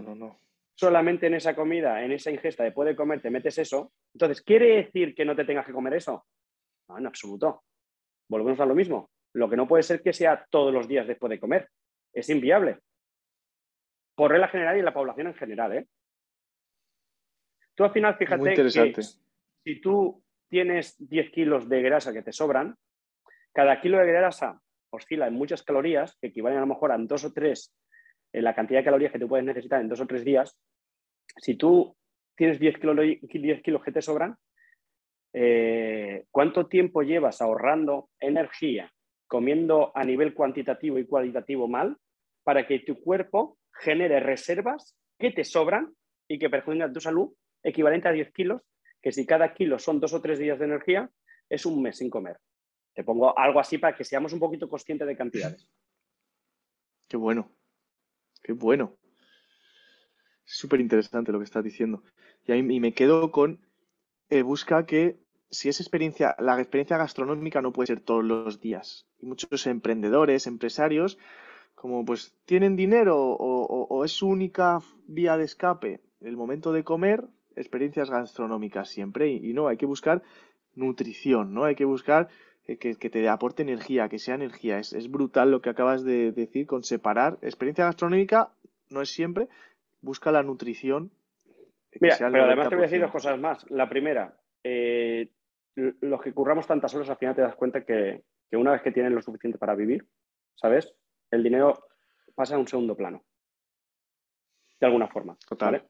[0.75, 3.91] solamente en esa comida, en esa ingesta de puede comer, te metes eso.
[4.13, 6.25] Entonces, ¿quiere decir que no te tengas que comer eso?
[6.87, 7.63] No, en absoluto.
[8.29, 9.09] Volvemos a lo mismo.
[9.33, 11.67] Lo que no puede ser que sea todos los días después de comer.
[12.13, 12.77] Es inviable.
[14.15, 15.87] Por regla general y en la población en general, ¿eh?
[17.73, 19.03] Tú al final, fíjate que
[19.63, 22.75] si tú tienes 10 kilos de grasa que te sobran,
[23.53, 27.23] cada kilo de grasa oscila en muchas calorías, que equivalen a lo mejor a dos
[27.23, 27.73] o tres,
[28.33, 30.57] la cantidad de calorías que tú puedes necesitar en dos o tres días.
[31.37, 31.95] Si tú
[32.35, 34.37] tienes 10 kilos, 10 kilos que te sobran,
[35.33, 38.91] eh, ¿cuánto tiempo llevas ahorrando energía,
[39.27, 41.97] comiendo a nivel cuantitativo y cualitativo mal,
[42.43, 45.93] para que tu cuerpo genere reservas que te sobran
[46.27, 48.61] y que perjudican tu salud equivalente a 10 kilos,
[49.01, 51.09] que si cada kilo son dos o tres días de energía,
[51.49, 52.37] es un mes sin comer.
[52.93, 55.69] Te pongo algo así para que seamos un poquito conscientes de cantidades.
[57.07, 57.51] Qué bueno,
[58.49, 58.97] qué bueno.
[60.43, 62.01] Súper interesante lo que estás diciendo.
[62.47, 63.59] Y, me quedo con,
[64.31, 65.19] eh, busca que
[65.51, 69.05] si es experiencia, la experiencia gastronómica no puede ser todos los días.
[69.19, 71.19] Y muchos emprendedores, empresarios,
[71.75, 76.83] como pues tienen dinero o, o es su única vía de escape el momento de
[76.83, 80.23] comer, experiencias gastronómicas siempre y, no, hay que buscar
[80.73, 81.65] nutrición, ¿no?
[81.65, 82.29] Hay que buscar
[82.77, 84.79] que, te aporte energía, que sea energía.
[84.79, 87.37] Es, brutal lo que acabas de decir con separar.
[87.41, 88.51] Experiencia gastronómica
[88.89, 89.47] no es siempre,
[90.01, 91.11] busca la nutrición.
[91.99, 93.69] Mira, pero además te voy a decir dos cosas más.
[93.71, 95.29] La primera, eh,
[95.75, 99.11] los que curramos tantas horas, al final te das cuenta que, una vez que tienes
[99.11, 100.05] lo suficiente para vivir,
[100.55, 100.93] ¿sabes?
[101.31, 101.87] El dinero
[102.35, 103.23] pasa a un segundo plano.
[104.79, 105.37] De alguna forma.
[105.47, 105.83] Total.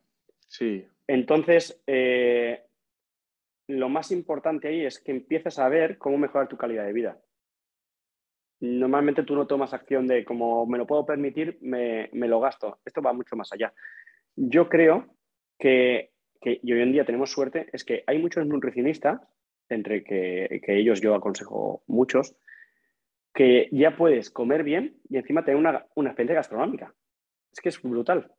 [0.47, 0.85] Sí.
[1.07, 2.68] Entonces, eh,
[3.69, 7.21] lo más importante ahí es que empieces a ver cómo mejorar tu calidad de vida.
[8.61, 12.79] Normalmente tú no tomas acción de como me lo puedo permitir, me, lo gasto.
[12.83, 13.71] Esto va mucho más allá.
[14.35, 15.15] Yo creo
[15.59, 16.11] que,
[16.41, 19.21] y hoy en día tenemos suerte, es que hay muchos nutricionistas,
[19.69, 22.35] entre que, ellos yo aconsejo muchos,
[23.35, 26.95] que ya puedes comer bien y encima tener una, una experiencia gastronómica.
[27.53, 28.33] Es que es brutal.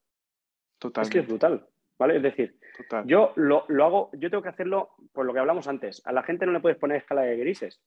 [1.00, 1.69] Es que es brutal.
[2.00, 2.16] ¿Vale?
[2.16, 2.56] Es decir,
[3.04, 6.00] yo lo, hago, yo tengo que hacerlo por lo que hablamos antes.
[6.06, 7.82] A la gente no le puedes poner escala de grises.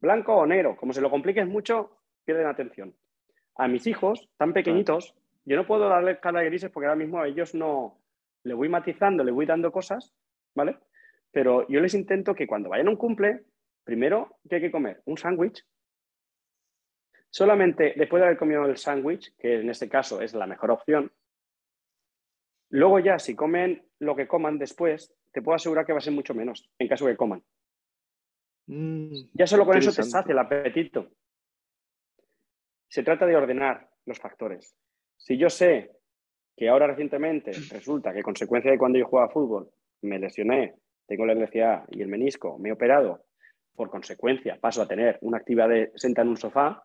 [0.00, 0.76] Blanco o negro.
[0.76, 2.92] Como se lo compliques mucho, pierden atención.
[3.54, 7.20] A mis hijos, tan pequeñitos, yo no puedo darle escala de grises porque ahora mismo
[7.20, 8.00] a ellos no...
[8.42, 10.12] Le voy matizando, le voy dando cosas,
[10.56, 10.78] ¿vale?
[11.30, 13.44] Pero yo les intento que cuando vayan a un cumple,
[13.84, 15.02] primero, ¿qué hay que comer?
[15.04, 15.64] Un sándwich.
[17.30, 21.12] Solamente después de haber comido el sándwich, que en este caso es la mejor opción,
[22.72, 26.12] luego ya si comen lo que coman después, te puedo asegurar que va a ser
[26.12, 27.42] mucho menos en caso que coman.
[28.66, 31.10] Mm, ya solo con eso te sacia el apetito.
[32.88, 34.74] Se trata de ordenar los factores.
[35.16, 35.92] Si yo sé
[36.56, 39.70] que ahora recientemente resulta que consecuencia de cuando yo jugaba fútbol
[40.02, 40.74] me lesioné,
[41.06, 43.24] tengo la LCA y el menisco, me he operado,
[43.74, 46.84] por consecuencia paso a tener una actividad de sentar en un sofá,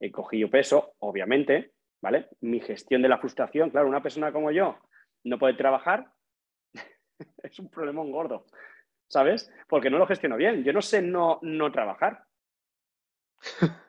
[0.00, 2.28] he cogido peso, obviamente, ¿vale?
[2.40, 4.76] Mi gestión de la frustración, claro, una persona como yo
[5.26, 6.12] no puede trabajar,
[7.42, 8.46] es un problemón gordo,
[9.08, 9.52] ¿sabes?
[9.68, 10.62] Porque no lo gestiono bien.
[10.64, 12.24] Yo no sé no, no trabajar.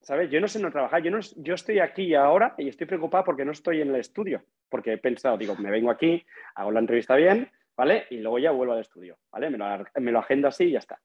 [0.00, 0.30] ¿Sabes?
[0.30, 1.02] Yo no sé no trabajar.
[1.02, 4.44] Yo, no, yo estoy aquí ahora y estoy preocupado porque no estoy en el estudio.
[4.68, 8.06] Porque he pensado, digo, me vengo aquí, hago la entrevista bien, ¿vale?
[8.10, 9.50] Y luego ya vuelvo al estudio, ¿vale?
[9.50, 9.66] Me lo,
[10.00, 11.00] me lo agendo así y ya está.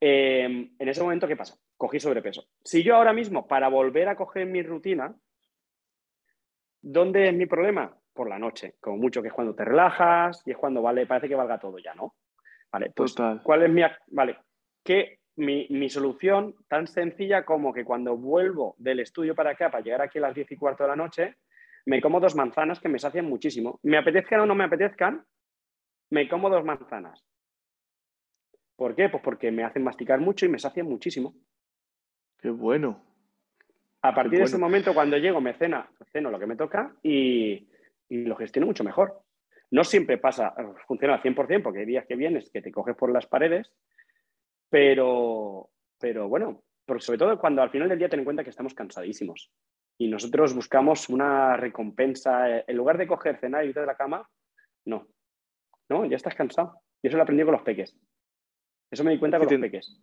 [0.00, 1.56] Em, en ese momento, ¿qué pasa?
[1.76, 2.46] Cogí sobrepeso.
[2.62, 5.14] Si yo ahora mismo, para volver a coger mi rutina,
[6.86, 7.94] ¿dónde es mi problema?
[8.12, 11.28] Por la noche, como mucho que es cuando te relajas y es cuando vale, parece
[11.28, 12.14] que valga todo ya, ¿no?
[12.72, 14.38] Vale, pues, ¿cuál es mi, vale,
[14.82, 19.82] que mi, mi, solución tan sencilla como que cuando vuelvo del estudio para acá, para
[19.82, 21.36] llegar aquí a las 10 y cuarto de la noche,
[21.84, 23.78] me como dos manzanas que me sacian muchísimo.
[23.82, 25.24] Me apetezcan o no me apetezcan,
[26.10, 27.24] me como dos manzanas.
[28.76, 29.08] ¿Por qué?
[29.08, 31.34] Pues porque me hacen masticar mucho y me sacian muchísimo.
[32.38, 33.02] Qué bueno.
[34.06, 37.68] A partir de ese momento, cuando llego, me cena, ceno lo que me toca y,
[38.08, 39.22] lo gestiono mucho mejor.
[39.70, 40.54] No siempre pasa,
[40.86, 43.72] funciona al 100%, porque hay días que vienes que te coges por las paredes,
[44.70, 48.50] pero, pero bueno, porque sobre todo cuando al final del día ten en cuenta que
[48.50, 49.50] estamos cansadísimos
[49.98, 54.28] y nosotros buscamos una recompensa, en lugar de coger, cenar y irte de la cama,
[54.84, 55.08] no,
[55.88, 56.80] no, ya estás cansado.
[57.02, 57.96] Y eso lo aprendí con los peques.
[58.90, 60.00] Eso me di cuenta con los peques.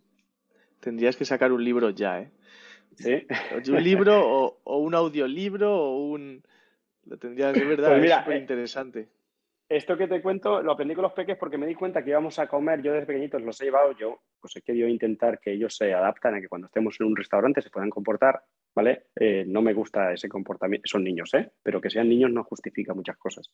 [0.80, 2.30] Tendrías que sacar un libro ya, ¿eh?
[2.96, 3.26] Sí.
[3.70, 6.42] Un libro o, un audiolibro o un...
[7.06, 9.08] Lo tendrías de verdad, pues es súper interesante.
[9.68, 12.38] esto que te cuento lo aprendí con los peques porque me di cuenta que íbamos
[12.38, 15.76] a comer, yo desde pequeñitos los he llevado, yo pues he querido intentar que ellos
[15.76, 18.42] se adapten a que cuando estemos en un restaurante se puedan comportar,
[18.74, 19.06] ¿vale?
[19.16, 21.50] Eh, no me gusta ese comportamiento, son niños, ¿eh?
[21.62, 23.50] Pero que sean niños no justifica muchas cosas.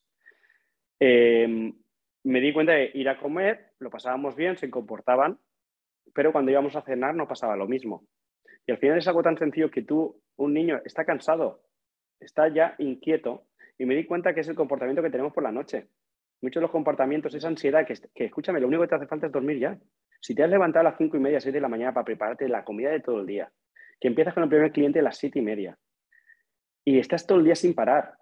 [0.99, 1.73] Eh,
[2.25, 5.39] me di cuenta de ir a comer, lo pasábamos bien, se comportaban,
[6.13, 8.05] pero cuando íbamos a cenar no pasaba lo mismo.
[8.67, 11.63] Y al final es algo tan sencillo que tú, un niño, está cansado,
[12.19, 13.47] está ya inquieto,
[13.79, 15.89] y me di cuenta que es el comportamiento que tenemos por la noche.
[16.43, 19.33] Muchos de los comportamientos, esa ansiedad, que, escúchame, lo único que te hace falta es
[19.33, 19.79] dormir ya.
[20.21, 22.49] Si te has levantado a las cinco y media, seis de la mañana para prepararte
[22.49, 23.51] la comida de todo el día,
[23.99, 25.79] que empiezas con el primer cliente a las siete y media,
[26.85, 28.15] y estás todo el día sin parar,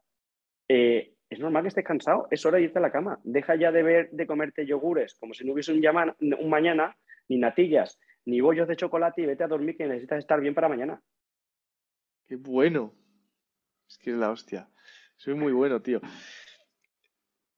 [0.68, 3.20] eh, es normal que estés cansado, es hora de irte a la cama.
[3.22, 6.97] Deja ya de ver, de comerte yogures como si no hubiese un mañana,
[7.28, 10.68] ni natillas, ni bollos de chocolate y vete a dormir que necesitas estar bien para
[10.68, 11.02] mañana.
[12.26, 12.92] Qué bueno.
[13.88, 14.68] Es que es la hostia.
[15.16, 16.00] Soy muy bueno, tío.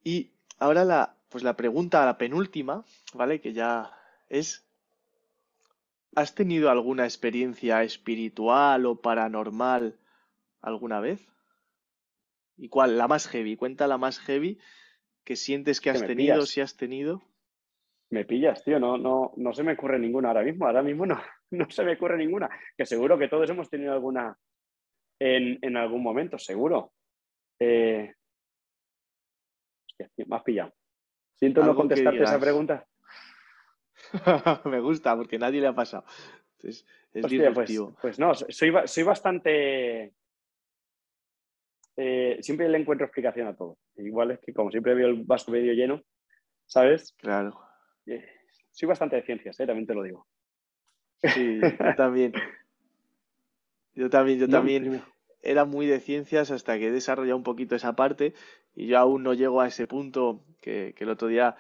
[0.03, 2.85] Y ahora la, pues la pregunta, la penúltima,
[3.15, 3.41] ¿vale?
[3.41, 3.93] Que ya
[4.29, 4.65] es,
[6.15, 9.99] ¿has tenido alguna experiencia espiritual o paranormal
[10.61, 11.27] alguna vez?
[12.57, 12.97] ¿Y cuál?
[12.97, 13.57] La más heavy.
[13.57, 14.59] Cuenta la más heavy
[15.25, 17.23] que sientes que has tenido, si has tenido.
[18.11, 18.79] Me pillas, tío.
[18.81, 20.67] No, no, no se me ocurre ninguna ahora mismo.
[20.67, 22.49] Ahora mismo no, no se me ocurre ninguna.
[22.77, 24.37] Que seguro que todos hemos tenido alguna
[25.19, 26.93] en, algún momento, seguro.
[27.59, 28.15] Eh...
[30.01, 30.73] Hostia, me has pillado.
[31.37, 32.87] Siento no contestarte esa pregunta.
[34.65, 36.05] me gusta, porque nadie le ha pasado.
[36.63, 40.15] es pues, pues, no, soy, soy bastante
[42.03, 43.77] eh, siempre le encuentro explicación a todo.
[43.97, 46.03] Igual es que como siempre veo el vaso medio lleno,
[46.65, 47.13] ¿sabes?
[47.19, 47.61] Claro.
[48.11, 48.25] Eh,
[48.73, 49.67] soy bastante de ciencias, ¿eh?
[49.67, 50.27] también te lo digo.
[51.23, 52.33] Sí, yo también.
[53.95, 55.03] Yo también, yo también
[55.43, 58.35] era muy de ciencias hasta que he desarrollado un poquito esa parte
[58.75, 61.57] y yo aún no llego a ese punto que, que el otro día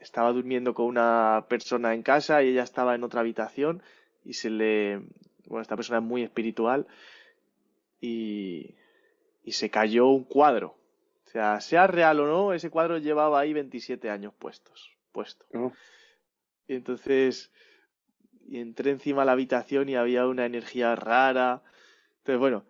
[0.00, 3.82] estaba durmiendo con una persona en casa y ella estaba en otra habitación
[4.24, 5.02] y se le...
[5.46, 6.86] Bueno, esta persona es muy espiritual
[8.00, 8.74] y
[9.44, 10.76] y se cayó un cuadro.
[11.26, 15.46] O sea, sea real o no, ese cuadro llevaba ahí 27 años puestos, puesto.
[15.54, 15.72] Oh.
[16.66, 17.52] Y entonces
[18.48, 21.62] y entré encima de la habitación y había una energía rara.
[22.18, 22.64] Entonces, bueno,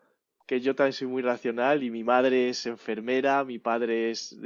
[0.47, 4.38] que yo también soy muy racional y mi madre es enfermera, mi padre es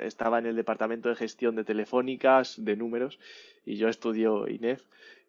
[0.00, 3.18] estaba en el departamento de gestión de telefónicas, de números,
[3.64, 4.82] y yo estudio INEF.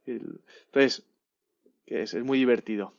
[0.06, 1.06] Entonces,
[1.86, 2.94] que es, muy divertido.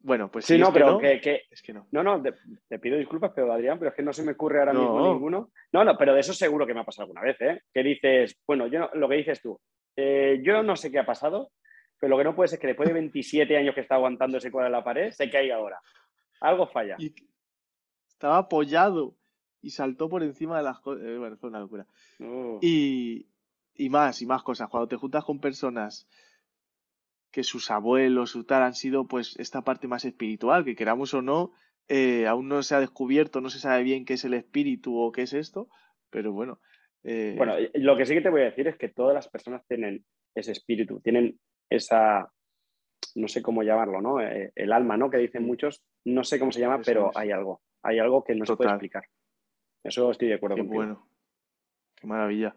[0.00, 1.88] Bueno, pues sí, no, pero que, es que no.
[1.90, 4.72] No, no, te, pido disculpas, pero Adrián, pero es que no se me ocurre ahora
[4.72, 5.50] mismo ninguno.
[5.72, 7.62] No, no, pero de eso seguro que me ha pasado alguna vez, ¿eh?
[7.72, 9.60] Que dices, bueno, yo lo que dices tú,
[9.96, 11.50] eh, yo no sé qué ha pasado,
[11.98, 14.38] pero lo que no puede ser es que después de 27 años que está aguantando
[14.38, 15.80] ese cuadro en la pared, se caiga ahora.
[16.40, 16.96] Algo falla.
[18.08, 19.16] estaba apoyado
[19.60, 21.04] y saltó por encima de las cosas.
[21.04, 21.86] Eh, bueno, fue una locura.
[22.60, 23.26] Y,
[23.74, 24.68] y más, y más cosas.
[24.68, 26.08] Cuando te juntas con personas
[27.30, 31.22] que sus abuelos, su tal, han sido pues esta parte más espiritual, que queramos o
[31.22, 31.52] no,
[31.88, 35.12] eh, aún no se ha descubierto, no se sabe bien qué es el espíritu o
[35.12, 35.68] qué es esto,
[36.10, 36.60] pero bueno.
[37.04, 39.66] Eh, bueno, lo que sí que te voy a decir es que todas las personas
[39.66, 40.04] tienen
[40.34, 41.38] ese espíritu, tienen
[41.70, 42.30] esa,
[43.14, 44.20] no sé cómo llamarlo, ¿no?
[44.20, 45.10] Eh, el alma, ¿no?
[45.10, 48.44] Que dicen muchos, no sé cómo se llama, pero hay algo, hay algo que no
[48.44, 49.04] se puede explicar.
[49.82, 50.82] Eso estoy de acuerdo Qué contigo.
[50.82, 51.08] Bueno,
[51.94, 52.56] qué maravilla.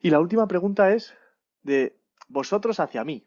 [0.00, 1.16] Y la última pregunta es
[1.62, 1.96] de
[2.34, 3.26] vosotros hacia mí.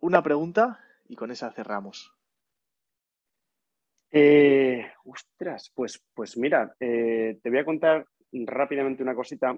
[0.00, 2.12] Una pregunta y con esa cerramos.
[4.10, 9.56] Eh, ostras, pues, pues mira, eh, te voy a contar rápidamente una cosita.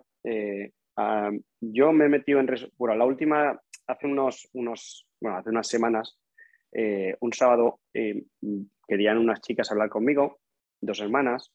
[1.61, 2.49] yo me he metido en...
[2.77, 3.59] Bueno, la última
[3.89, 6.19] hace unos, unos, bueno, hace unas semanas,
[6.73, 8.23] eh, un sábado, eh,
[8.87, 10.41] querían unas chicas hablar conmigo,
[10.81, 11.51] dos hermanas,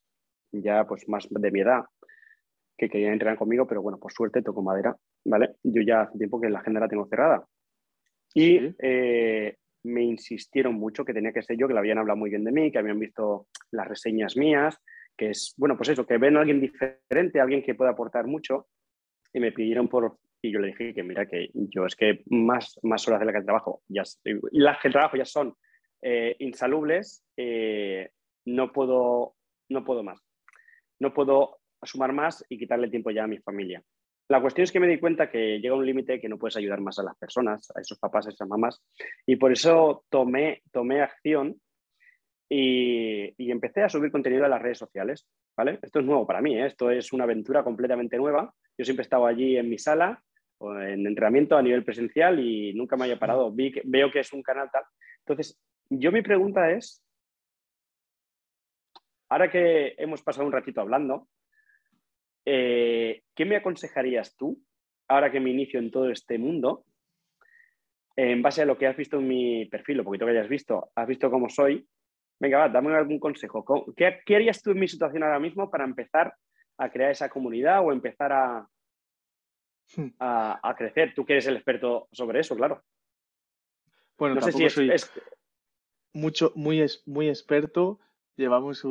[0.51, 1.85] ya pues más de mi edad,
[2.77, 5.55] que querían entrenar conmigo, pero bueno, por suerte toco madera, ¿vale?
[5.63, 7.45] Yo ya hace tiempo que la agenda la tengo cerrada.
[8.33, 12.29] Y eh, me insistieron mucho que tenía que ser yo, que le habían hablado muy
[12.29, 14.79] bien de mí, que habían visto las reseñas mías,
[15.15, 18.67] que es, bueno, pues eso, que ven a alguien diferente, alguien que pueda aportar mucho,
[19.33, 22.79] y me pidieron por, y yo le dije que mira, que yo es que más,
[22.83, 25.55] más horas de las que trabajo, ya, y las que trabajo ya son
[26.01, 28.09] eh, insalubles, eh,
[28.45, 29.35] no, puedo,
[29.69, 30.19] no puedo más.
[30.99, 33.83] No puedo sumar más y quitarle tiempo ya a mi familia.
[34.29, 36.79] La cuestión es que me di cuenta que llega un límite que no puedes ayudar
[36.81, 38.81] más a las personas, a esos papás, a esas mamás,
[39.25, 41.59] y por eso tomé, tomé acción
[42.49, 45.27] y, y, empecé a subir contenido a las redes sociales.
[45.55, 45.79] ¿vale?
[45.81, 46.65] Esto es nuevo para mí, ¿eh?
[46.65, 48.53] esto es una aventura completamente nueva.
[48.77, 50.21] Yo siempre he estado allí en mi sala,
[50.59, 53.53] en entrenamiento a nivel presencial y nunca me haya parado.
[53.53, 54.83] veo que es un canal tal.
[55.19, 55.59] Entonces,
[55.89, 57.03] yo mi pregunta es,
[59.29, 61.27] ahora que hemos pasado un ratito hablando,
[62.45, 64.61] eh, ¿qué me aconsejarías tú,
[65.07, 66.85] ahora que me inicio en todo este mundo,
[68.15, 70.91] en base a lo que has visto en mi perfil, lo poquito que hayas visto,
[70.95, 71.87] has visto cómo soy?
[72.39, 73.63] Venga, va, dame algún consejo.
[73.95, 76.33] ¿Qué, ¿Qué harías tú en mi situación ahora mismo para empezar
[76.77, 78.67] a crear esa comunidad o empezar a,
[79.95, 80.07] Hmm.
[80.19, 81.13] a, crecer.
[81.13, 82.83] Tú que eres el experto sobre eso, claro.
[84.17, 84.91] Bueno, no sé si soy
[86.13, 87.99] mucho, muy, muy experto.
[88.35, 88.83] Llevamos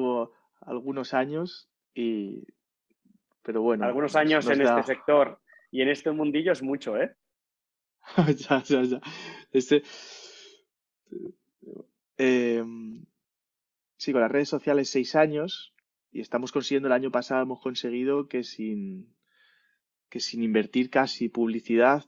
[0.61, 2.47] algunos años y.
[3.43, 3.85] Pero bueno.
[3.85, 5.41] Algunos años en este sector
[5.71, 7.15] y en este mundillo es mucho, ¿eh?
[8.37, 9.01] ya, ya, ya.
[9.51, 9.83] Este.
[12.17, 13.05] Em,
[13.97, 15.73] sí, con las redes sociales seis años
[16.13, 19.15] y estamos consiguiendo, el año pasado hemos conseguido que sin,
[20.11, 22.05] que sin invertir casi publicidad,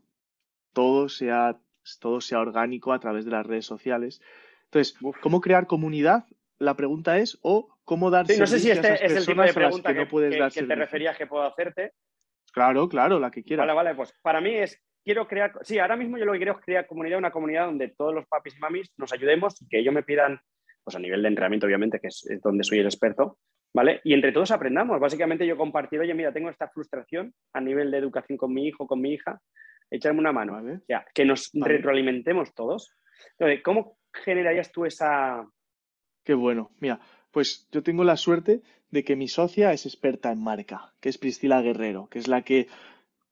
[0.75, 1.59] todo sea,
[2.01, 4.21] todo sea orgánico a través de las redes sociales.
[4.65, 6.27] Entonces, ¿cómo crear comunidad?
[6.59, 9.53] La pregunta es, o cómo dar sí, no sé si este es el tipo de
[9.53, 11.93] pregunta que, no puedes dar que te referías que puedo hacerte.
[12.53, 13.67] Claro, claro, la que quieras.
[13.67, 16.53] Vale, vale, pues para mí es, quiero crear, sí, ahora mismo yo lo que quiero
[16.53, 19.79] es crear comunidad, una comunidad donde todos los papis y mamis nos ayudemos y que
[19.79, 20.41] ellos me pidan,
[20.83, 23.39] pues a nivel de entrenamiento, obviamente, que es donde soy el experto,
[23.75, 24.01] ¿vale?
[24.05, 25.01] Y entre todos aprendamos.
[25.01, 28.87] Básicamente yo compartir, oye, mira, tengo esta frustración a nivel de educación con mi hijo,
[28.87, 29.41] con mi hija,
[29.91, 32.97] echarme una mano, ya, que nos retroalimentemos todos.
[33.39, 35.45] Entonces, ¿cómo generarías tú esa...?
[36.25, 36.71] Qué bueno.
[36.81, 37.01] Mira,
[37.35, 41.19] pues yo tengo la suerte de que mi socia es experta en marca, que es
[41.19, 42.69] Priscila Guerrero, que es la que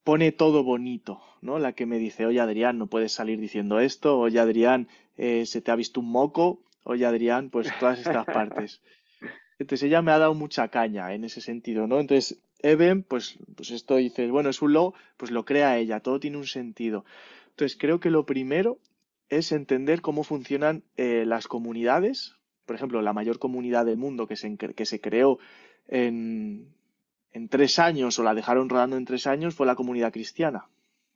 [0.05, 1.59] pone todo bonito, ¿no?
[1.59, 5.63] La que me dice, oye Adrián, no puedes salir diciendo esto, oye Adrián, eh, se
[5.63, 8.83] te ha visto un moco, oye Adrián, pues todas estas partes.
[9.59, 12.01] Entonces ella me ha dado mucha caña en ese sentido, ¿no?
[12.01, 16.21] Entonces, Eben, pues, pues esto dices, bueno, es un logo, pues lo crea ella, todo
[16.21, 17.05] tiene un sentido.
[17.51, 18.79] Entonces, creo que lo primero
[19.29, 22.37] es entender cómo funcionan eh, las comunidades.
[22.67, 25.39] Por ejemplo, la mayor comunidad del mundo que se, que se creó
[25.89, 26.75] en,
[27.33, 30.69] en tres años o la dejaron rodando en tres años fue la comunidad cristiana.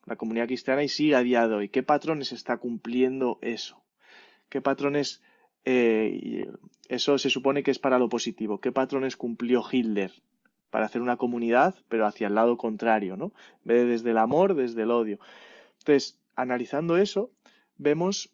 [0.04, 1.68] La comunidad cristiana y sigue a día de hoy.
[1.68, 3.82] ¿Qué patrones está cumpliendo eso?
[4.48, 5.22] ¿Qué patrones
[5.66, 6.48] eh,
[6.88, 8.60] eso se supone que es para lo positivo.
[8.60, 10.12] ¿Qué patrones cumplió Hitler
[10.70, 13.32] para hacer una comunidad, pero hacia el lado contrario, ¿no?
[13.64, 15.18] desde el amor, desde el odio.
[15.78, 17.30] Entonces, analizando eso,
[17.76, 18.32] vemos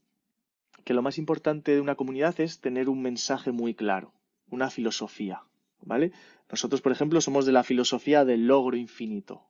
[0.84, 4.12] que lo más importante de una comunidad es tener un mensaje muy claro,
[4.50, 5.42] una filosofía,
[5.80, 6.12] ¿vale?
[6.50, 9.46] Nosotros, por ejemplo, somos de la filosofía del logro infinito.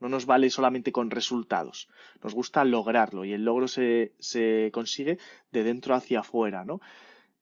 [0.00, 1.88] No nos vale solamente con resultados.
[2.22, 5.18] Nos gusta lograrlo y el logro se, se consigue
[5.50, 6.80] de dentro hacia afuera, ¿no?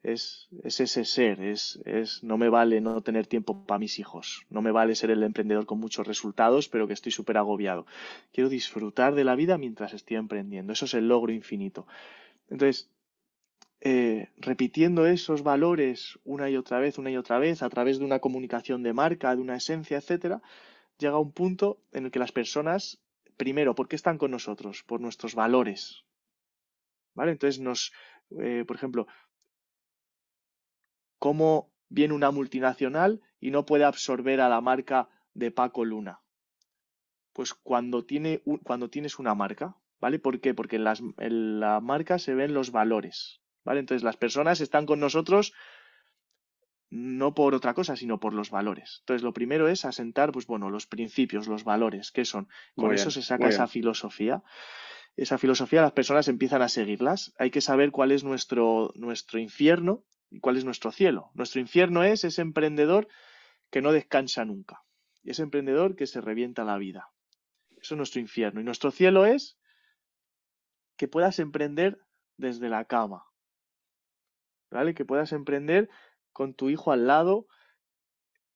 [0.02, 4.46] Es, es, ese ser, es, es, no me vale no tener tiempo para mis hijos,
[4.50, 7.86] no me vale ser el emprendedor con muchos resultados, pero que estoy súper agobiado.
[8.32, 11.88] Quiero disfrutar de la vida mientras estoy emprendiendo, eso es el logro infinito.
[12.48, 12.88] Entonces,
[13.80, 18.04] eh, repitiendo esos valores una y otra vez, una y otra vez, a través de
[18.04, 20.42] una comunicación de marca, de una esencia, etcétera,
[20.98, 23.00] llega un punto en el que las personas,
[23.36, 24.82] primero, ¿por qué están con nosotros?
[24.82, 26.04] Por nuestros valores.
[27.14, 27.32] ¿Vale?
[27.32, 27.92] Entonces nos,
[28.40, 29.06] eh, por ejemplo,
[31.18, 36.20] ¿cómo viene una multinacional y no puede absorber a la marca de Paco Luna?
[37.32, 40.18] Pues cuando, tiene cuando tienes una marca, ¿vale?
[40.18, 40.54] ¿Por qué?
[40.54, 43.80] Porque en, las, en la marca se ven los valores, ¿vale?
[43.80, 45.52] Entonces las personas están con nosotros
[46.88, 48.98] no por otra cosa, sino por los valores.
[49.00, 52.48] Entonces, lo primero es asentar, pues bueno, los principios, los valores, ¿qué son?
[52.76, 54.44] Con eso se saca esa filosofía.
[55.16, 57.34] Esa filosofía las personas empiezan a seguirlas.
[57.38, 61.30] Hay que saber cuál es nuestro, nuestro infierno y cuál es nuestro cielo.
[61.34, 63.08] Nuestro infierno es ese emprendedor
[63.70, 64.82] que no descansa nunca.
[65.24, 67.10] Y ese emprendedor que se revienta la vida.
[67.80, 68.60] Eso es nuestro infierno.
[68.60, 69.58] Y nuestro cielo es
[70.96, 71.98] que puedas emprender
[72.36, 73.24] desde la cama.
[74.70, 74.94] ¿Vale?
[74.94, 75.88] Que puedas emprender
[76.32, 77.46] con tu hijo al lado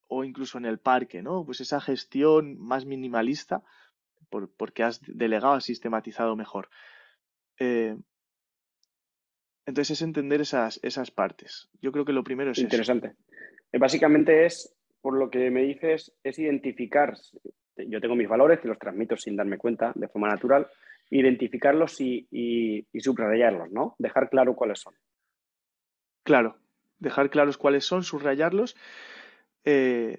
[0.09, 1.45] o incluso en el parque, ¿no?
[1.45, 3.63] Pues esa gestión más minimalista
[4.29, 6.69] porque has delegado, has sistematizado mejor.
[7.59, 7.97] Eh,
[9.67, 11.69] entonces es entender esas, esas partes.
[11.81, 13.15] Yo creo que lo primero es Interesante.
[13.73, 17.15] Eh, básicamente es, por lo que me dices, es identificar,
[17.77, 20.67] yo tengo mis valores que los transmito sin darme cuenta de forma natural,
[21.11, 23.95] identificarlos y, y subrayarlos, ¿no?
[23.99, 24.95] Dejar claro cuáles son.
[26.23, 26.57] Claro,
[26.99, 28.77] dejar claros cuáles son, subrayarlos.
[29.65, 30.19] Eh,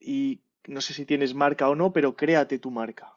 [0.00, 3.16] y no sé si tienes marca o no, pero créate tu marca.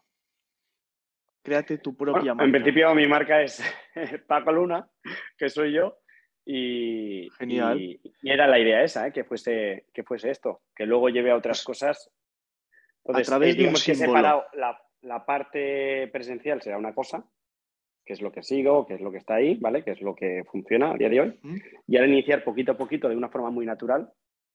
[1.43, 2.45] Créate tu propia marca.
[2.45, 3.61] En principio mi marca es
[4.27, 4.87] Paco Luna,
[5.37, 5.97] que soy yo.
[6.45, 7.79] Y, Genial.
[7.79, 9.11] Y, era la idea esa, ¿eh?
[9.11, 12.11] que, fuese, que fuese esto, que luego lleve a otras pues cosas.
[13.05, 17.23] a través de un que separado la, la parte presencial será una cosa
[18.11, 19.85] qué es lo que sigo, qué es lo que está ahí, ¿vale?
[19.85, 21.39] Qué es lo que funciona a día de hoy.
[21.87, 24.11] Y ahora iniciar poquito a poquito de una forma muy natural,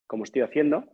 [0.06, 0.84] como estoy haciendo.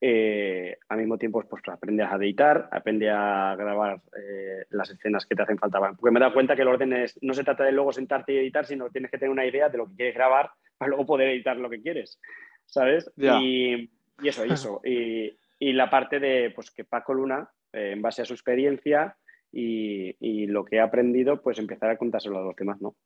[0.00, 5.34] Eh, al mismo tiempo, pues aprendes a editar, aprende a grabar eh, las escenas que
[5.34, 5.80] te hacen falta.
[5.80, 8.32] Porque me he dado cuenta que el orden es, no se trata de luego sentarte
[8.32, 11.04] y editar, sino tienes que tener una idea de lo que quieres grabar para luego
[11.04, 12.20] poder editar lo que quieres,
[12.64, 13.10] ¿sabes?
[13.16, 13.90] Y,
[14.22, 14.80] eso, y eso.
[14.84, 19.16] y, y, la parte de pues, que Paco Luna, eh, en base a su experiencia,
[19.50, 22.96] y, lo que he aprendido, pues empezar a contárselo a los demás, ¿no?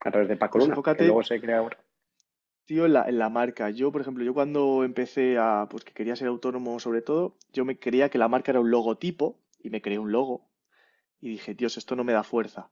[0.00, 1.78] A través de Paco pues Luna, que luego se crea ahora.
[2.64, 3.70] Tío, en la, en la marca.
[3.70, 7.64] Yo, por ejemplo, yo cuando empecé a, pues que quería ser autónomo sobre todo, yo
[7.64, 10.50] me creía que la marca era un logotipo y me creé un logo
[11.20, 12.70] y dije, Dios, esto no me da fuerza.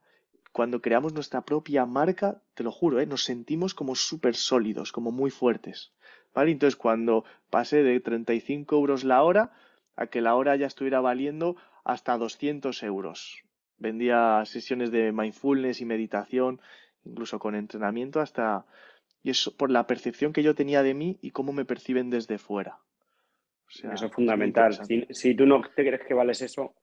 [0.51, 3.05] Cuando creamos nuestra propia marca, te lo juro, ¿eh?
[3.05, 5.93] nos sentimos como súper sólidos, como muy fuertes.
[6.33, 6.51] ¿Vale?
[6.51, 9.51] Entonces, cuando pasé de 35 euros la hora
[9.95, 11.55] a que la hora ya estuviera valiendo
[11.89, 13.43] hasta 200 euros.
[13.79, 16.61] Vendía sesiones de mindfulness y meditación,
[17.03, 18.65] incluso con entrenamiento, hasta...
[19.23, 22.37] Y eso por la percepción que yo tenía de mí y cómo me perciben desde
[22.37, 22.77] fuera.
[23.67, 24.79] eso es fundamental.
[25.09, 26.75] Si, tú no te crees que vales eso,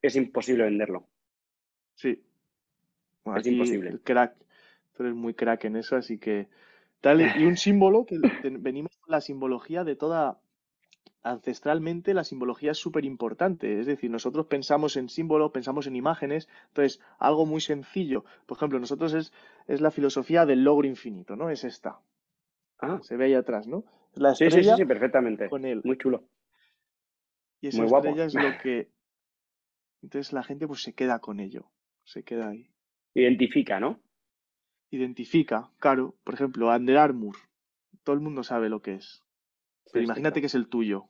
[0.00, 1.08] es imposible venderlo.
[1.94, 2.22] Sí.
[3.36, 3.98] es imposible.
[4.04, 4.36] crack.
[4.94, 6.48] Tú eres muy crack en eso, así que...
[7.02, 7.32] Dale.
[7.36, 8.18] Y un símbolo que
[8.60, 10.41] venimos con la simbología de toda
[11.22, 13.80] ancestralmente la simbología es súper importante.
[13.80, 16.48] Es decir, nosotros pensamos en símbolos, pensamos en imágenes.
[16.68, 18.24] Entonces, algo muy sencillo.
[18.46, 19.32] Por ejemplo, nosotros es,
[19.66, 21.50] es la filosofía del logro infinito, ¿no?
[21.50, 22.00] Es esta.
[22.80, 22.98] Ah.
[23.02, 23.84] Se ve ahí atrás, ¿no?
[24.14, 25.48] La sí, sí, sí, perfectamente.
[25.48, 25.80] Con él.
[25.84, 26.24] Muy chulo.
[27.60, 28.90] Y esa estrella es lo que.
[30.02, 31.70] Entonces la gente pues se queda con ello.
[32.04, 32.68] Se queda ahí.
[33.14, 34.00] Identifica, ¿no?
[34.90, 36.16] Identifica, claro.
[36.24, 37.36] Por ejemplo, Under Armour.
[38.02, 39.22] Todo el mundo sabe lo que es.
[39.92, 41.08] Pero imagínate que es el tuyo.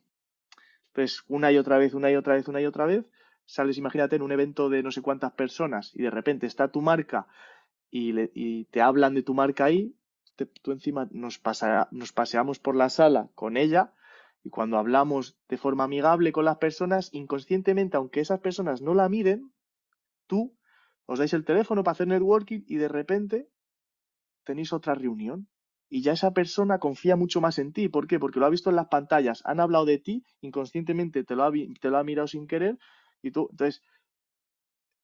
[0.92, 3.06] Pues una y otra vez, una y otra vez, una y otra vez,
[3.44, 6.80] sales, imagínate, en un evento de no sé cuántas personas y de repente está tu
[6.80, 7.26] marca
[7.90, 9.94] y, te hablan de tu marca ahí,
[10.62, 11.40] tú encima nos,
[11.90, 13.92] nos paseamos por la sala con ella
[14.44, 19.08] y cuando hablamos de forma amigable con las personas, inconscientemente, aunque esas personas no la
[19.08, 19.52] miren,
[20.26, 20.56] tú
[21.06, 23.48] os dais el teléfono para hacer networking y de repente
[24.44, 25.48] tenéis otra reunión
[25.94, 27.90] y ya esa persona confía mucho más en ti.
[27.90, 28.18] ¿Por qué?
[28.18, 31.52] Porque lo ha visto en las pantallas, han hablado de ti, inconscientemente te lo ha,
[31.52, 32.78] te lo ha mirado sin querer
[33.22, 33.82] y tú, entonces,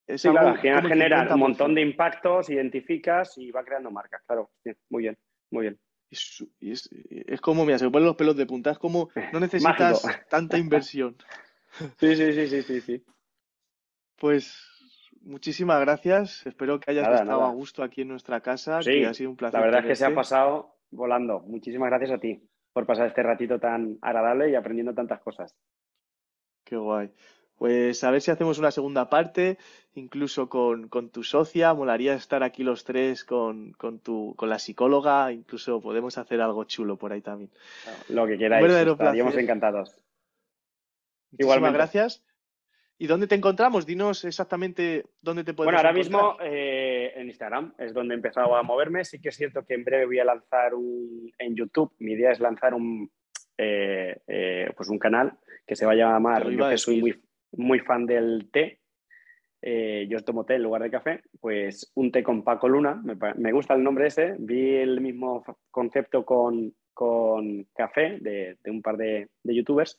[0.06, 1.36] es Sí, claro, al final como el genera un 50%.
[1.36, 4.48] montón de impactos, identificas y va creando marcas, claro.
[4.88, 5.18] Muy bien,
[5.50, 5.78] muy bien.
[6.10, 9.40] Es, es, es como, mira, se me ponen los pelos de punta, es como no
[9.40, 11.18] necesitas tanta inversión.
[12.00, 13.04] Sí, sí, sí, sí, sí, sí.
[14.18, 14.58] Pues
[15.20, 17.50] muchísimas gracias, espero que hayas Nada, estado nada.
[17.50, 19.86] a gusto aquí en nuestra casa, Sí, que ha sido un placer La verdad es
[19.88, 21.40] que se ha pasado volando.
[21.40, 25.54] Muchísimas gracias a ti por pasar este ratito tan agradable y aprendiendo tantas cosas.
[26.64, 27.10] Qué guay.
[27.56, 29.58] Pues a ver si hacemos una segunda parte,
[29.94, 31.74] incluso con, con tu socia.
[31.74, 35.32] Molaría estar aquí los tres con, con tu, con la psicóloga.
[35.32, 37.50] Incluso podemos hacer algo chulo por ahí también.
[38.08, 39.88] Lo que queráis, estaríamos encantados.
[41.32, 41.78] Muchísimas Igualmente.
[41.78, 42.27] gracias.
[42.98, 43.86] ¿Y dónde te encontramos?
[43.86, 46.22] Dinos exactamente dónde te podemos Bueno, ahora encontrar.
[46.22, 49.04] mismo eh, en Instagram es donde he empezado a moverme.
[49.04, 51.94] Sí que es cierto que en breve voy a lanzar un en YouTube.
[52.00, 53.10] Mi idea es lanzar un
[53.56, 56.50] eh, eh, pues un canal que se va a llamar.
[56.50, 57.22] Yo que soy muy,
[57.52, 58.80] muy fan del té.
[59.62, 63.16] eh, yo tomo té en lugar de café, pues un té con Paco Luna, me,
[63.36, 68.82] me gusta el nombre ese, vi el mismo concepto con, con café de, de un
[68.82, 69.98] par de, de youtubers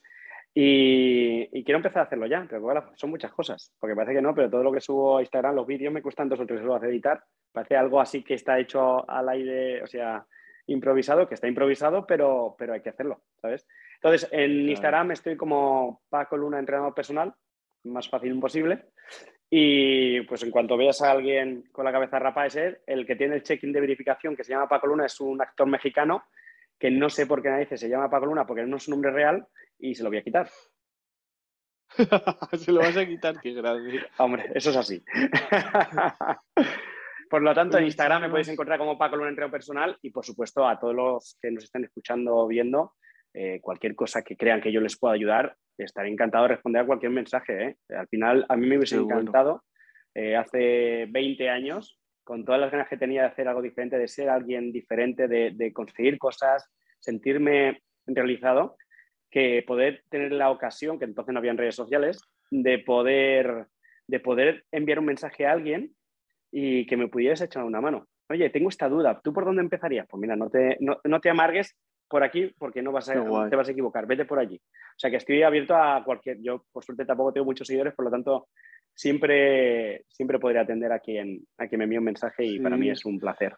[0.54, 4.34] y, y quiero empezar a hacerlo ya, pero son muchas cosas, porque parece que no,
[4.34, 6.82] pero todo lo que subo a Instagram, los vídeos me cuestan dos o tres horas
[6.82, 7.22] de editar,
[7.52, 10.26] parece algo así que está hecho al aire, o sea,
[10.66, 13.66] improvisado, que está improvisado, pero, pero hay que hacerlo, ¿sabes?
[13.96, 14.70] Entonces, en Claro.
[14.70, 17.34] Instagram estoy como Paco Luna, entrenador personal,
[17.84, 18.86] más fácil imposible.
[19.52, 23.16] Y pues en cuanto veas a alguien con la cabeza rapa es él, el que
[23.16, 26.24] tiene el check-in de verificación que se llama Paco Luna es un actor mexicano
[26.80, 29.12] que no sé por qué nadie se llama Paco Luna porque no es su nombre
[29.12, 29.46] real
[29.78, 30.48] y se lo voy a quitar.
[32.56, 34.00] Se lo vas a quitar, qué grande.
[34.18, 35.02] Hombre, eso es así.
[37.28, 40.24] Por lo tanto, en Instagram me podéis encontrar como Paco Luna Entreno Personal y, por
[40.24, 42.94] supuesto, a todos los que nos estén escuchando o viendo,
[43.34, 46.86] eh, cualquier cosa que crean que yo les pueda ayudar, estaré encantado de responder a
[46.86, 47.64] cualquier mensaje.
[47.64, 47.76] ¿eh?
[47.96, 49.20] Al final, a mí me hubiese Qué bueno.
[49.20, 49.64] encantado
[50.14, 54.08] eh, hace 20 años, con todas las ganas que tenía de hacer algo diferente, de
[54.08, 58.76] ser alguien diferente, de, de conseguir cosas, sentirme realizado,
[59.30, 63.66] que poder tener la ocasión, que entonces no habían redes sociales, de poder,
[64.06, 65.94] de poder enviar un mensaje a alguien
[66.50, 68.06] y que me pudieras echar una mano.
[68.28, 70.06] Oye, tengo esta duda, ¿tú por dónde empezarías?
[70.08, 71.76] Pues mira, no te, no, no te amargues
[72.08, 74.56] por aquí porque no vas a, te vas a equivocar, vete por allí.
[74.56, 78.04] O sea que estoy abierto a cualquier, yo por suerte tampoco tengo muchos seguidores, por
[78.04, 78.48] lo tanto
[78.94, 82.90] siempre, siempre podré atender a quien, a quien me envíe un mensaje y para mí
[82.90, 83.56] es un placer.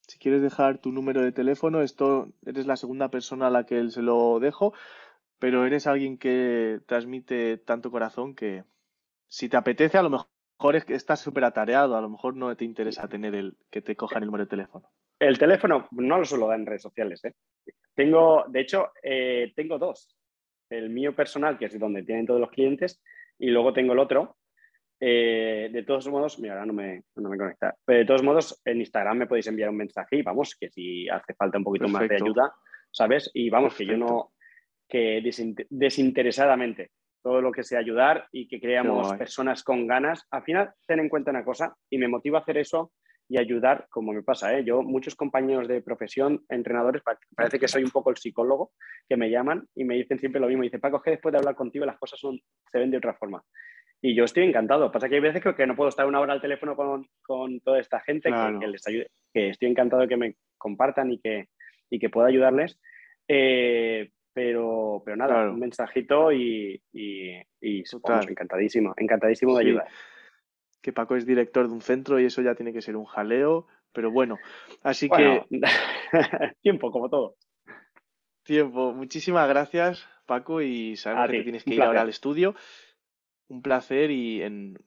[0.00, 3.78] Si quieres dejar tu número de teléfono, esto eres la segunda persona a la que
[3.78, 4.72] él se lo dejo,
[5.38, 8.64] pero eres alguien que transmite tanto corazón que
[9.26, 12.56] si te apetece, a lo mejor es que estás súper atareado, a lo mejor no
[12.56, 14.88] te interesa tener el que te cojan el número de teléfono.
[15.18, 17.24] El teléfono no lo suelo dar en redes sociales.
[17.24, 17.34] ¿eh?
[17.94, 20.08] Tengo, de hecho, eh, tengo dos.
[20.70, 23.00] El mío personal, que es donde tienen todos los clientes,
[23.38, 24.36] y luego tengo el otro.
[25.00, 27.74] Eh, de todos modos, mira, ahora no me, no me conecta.
[27.84, 31.08] Pero de todos modos, en Instagram me podéis enviar un mensaje y vamos, que si
[31.08, 32.52] hace falta un poquito más de ayuda,
[32.90, 33.30] ¿sabes?
[33.34, 34.32] Y vamos, que yo no,
[34.88, 36.90] que desin- desinteresadamente,
[37.22, 40.24] todo lo que sea ayudar y que creamos personas con ganas.
[40.30, 42.92] Al final, ten en cuenta una cosa, y me motiva a hacer eso
[43.30, 44.64] y ayudar, como me pasa, ¿eh?
[44.64, 48.72] Yo, muchos compañeros de profesión, entrenadores, pa- parece que soy un poco el psicólogo,
[49.06, 50.62] que me llaman y me dicen siempre lo mismo.
[50.62, 52.40] Dice, Paco, es que después de hablar contigo las cosas son,
[52.72, 53.42] se ven de otra forma.
[54.00, 54.92] Y yo estoy encantado.
[54.92, 57.60] Pasa que hay veces que, que no puedo estar una hora al teléfono con, con
[57.60, 61.48] toda esta gente que- les ayude, que estoy encantado de que me compartan y que,
[61.90, 62.78] y que pueda ayudarles.
[63.26, 65.52] Eh, pero, pero nada, Claro.
[65.54, 69.68] un mensajito y, y, y vamos, encantadísimo, encantadísimo de Sí.
[69.70, 69.88] ayudar.
[70.80, 73.66] Que Paco es director de un centro y eso ya tiene que ser un jaleo,
[73.92, 74.38] pero bueno,
[74.84, 75.60] así Bueno, que
[76.62, 77.34] tiempo, como todo.
[78.44, 78.92] tiempo.
[78.92, 82.54] Muchísimas gracias, Paco, y sabemos A que tienes que ir ahora al estudio.
[83.48, 84.78] Un placer y en...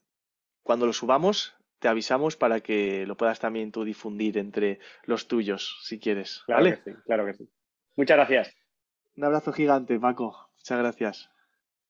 [0.63, 5.79] cuando lo subamos te avisamos para que lo puedas también tú difundir entre los tuyos,
[5.81, 6.43] si quieres.
[6.45, 6.75] Claro ¿Vale?
[6.83, 7.49] que sí, claro que sí.
[7.95, 8.55] Muchas gracias.
[9.15, 10.51] Un abrazo gigante, Paco.
[10.57, 11.31] Muchas gracias.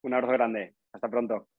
[0.02, 0.76] Un abrazo grande.
[0.94, 1.51] Hasta pronto.